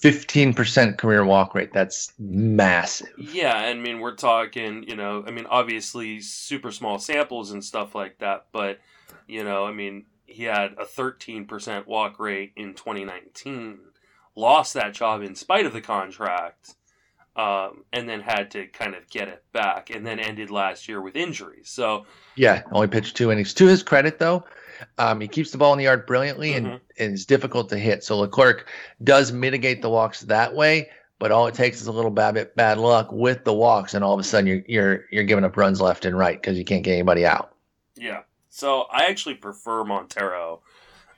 [0.00, 1.72] 15% career walk rate.
[1.72, 3.08] That's massive.
[3.18, 7.94] Yeah, I mean, we're talking, you know, I mean, obviously super small samples and stuff
[7.94, 8.78] like that, but,
[9.26, 13.78] you know, I mean, he had a 13% walk rate in 2019,
[14.36, 16.74] lost that job in spite of the contract,
[17.34, 21.00] um, and then had to kind of get it back, and then ended last year
[21.00, 21.70] with injuries.
[21.70, 22.04] So,
[22.36, 23.54] yeah, only pitched two innings.
[23.54, 24.44] To his credit, though,
[24.98, 26.66] um, he keeps the ball in the yard brilliantly mm-hmm.
[26.66, 28.04] and, and it's difficult to hit.
[28.04, 28.68] So Leclerc
[29.02, 32.78] does mitigate the walks that way, but all it takes is a little bad bad
[32.78, 35.80] luck with the walks, and all of a sudden you're you're you're giving up runs
[35.80, 37.54] left and right because you can't get anybody out.
[37.96, 38.22] Yeah.
[38.50, 40.62] So I actually prefer Montero.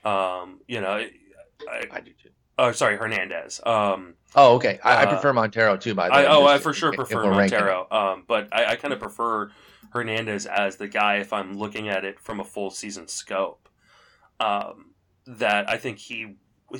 [0.05, 1.07] Um, you know,
[1.69, 2.31] I, I do too.
[2.59, 3.61] Oh, sorry, Hernandez.
[3.65, 4.79] Um, oh, okay.
[4.85, 5.95] I, uh, I, prefer Montero too.
[5.95, 7.87] By the way, oh, I for sure prefer Montero.
[7.91, 9.51] Um, but I, I kind of prefer
[9.91, 13.69] Hernandez as the guy if I'm looking at it from a full season scope.
[14.39, 14.93] Um,
[15.27, 16.37] that I think he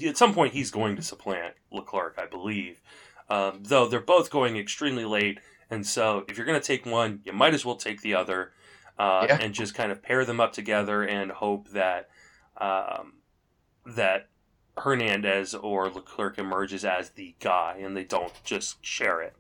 [0.07, 2.81] at some point he's going to supplant Leclerc, I believe.
[3.29, 5.39] Um, though they're both going extremely late,
[5.71, 8.53] and so if you're going to take one, you might as well take the other,
[8.99, 9.39] uh, yeah.
[9.41, 12.09] and just kind of pair them up together and hope that
[12.57, 13.15] um,
[13.87, 14.29] that
[14.77, 19.35] Hernandez or Leclerc emerges as the guy, and they don't just share it.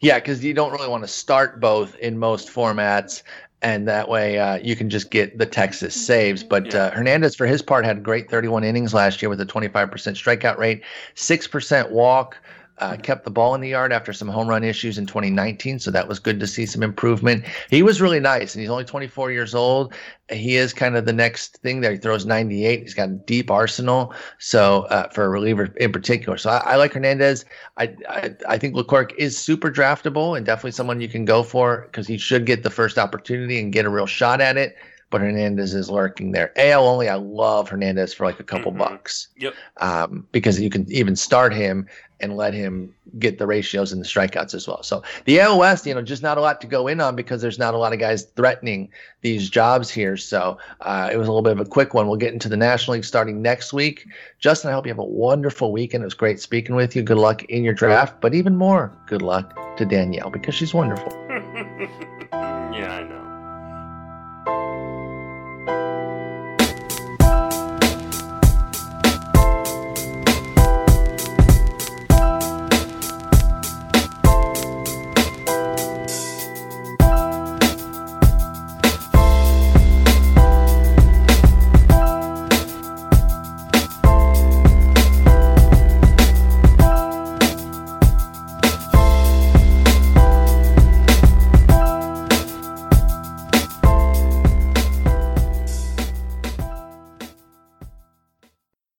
[0.00, 3.22] Yeah, because you don't really want to start both in most formats,
[3.62, 6.42] and that way uh, you can just get the Texas saves.
[6.42, 6.84] But Yeah.
[6.84, 10.58] uh, Hernandez, for his part, had great 31 innings last year with a 25% strikeout
[10.58, 10.82] rate,
[11.14, 12.38] 6% walk.
[12.78, 15.92] Uh, kept the ball in the yard after some home run issues in 2019, so
[15.92, 17.44] that was good to see some improvement.
[17.70, 19.94] He was really nice, and he's only 24 years old.
[20.28, 21.92] He is kind of the next thing there.
[21.92, 22.80] He throws 98.
[22.82, 26.36] He's got a deep arsenal, so uh, for a reliever in particular.
[26.36, 27.44] So I, I like Hernandez.
[27.76, 31.82] I, I I think Leclerc is super draftable and definitely someone you can go for
[31.92, 34.76] because he should get the first opportunity and get a real shot at it.
[35.10, 36.52] But Hernandez is lurking there.
[36.56, 37.08] AL only.
[37.08, 38.78] I love Hernandez for like a couple Mhm.
[38.78, 39.28] bucks.
[39.36, 39.54] Yep.
[39.76, 41.86] Um, because you can even start him
[42.24, 44.82] and let him get the ratios and the strikeouts as well.
[44.82, 47.42] So the AL West, you know, just not a lot to go in on because
[47.42, 48.88] there's not a lot of guys threatening
[49.20, 50.16] these jobs here.
[50.16, 52.08] So uh, it was a little bit of a quick one.
[52.08, 54.06] We'll get into the National League starting next week.
[54.40, 56.02] Justin, I hope you have a wonderful weekend.
[56.02, 57.02] It was great speaking with you.
[57.02, 61.12] Good luck in your draft, but even more good luck to Danielle because she's wonderful.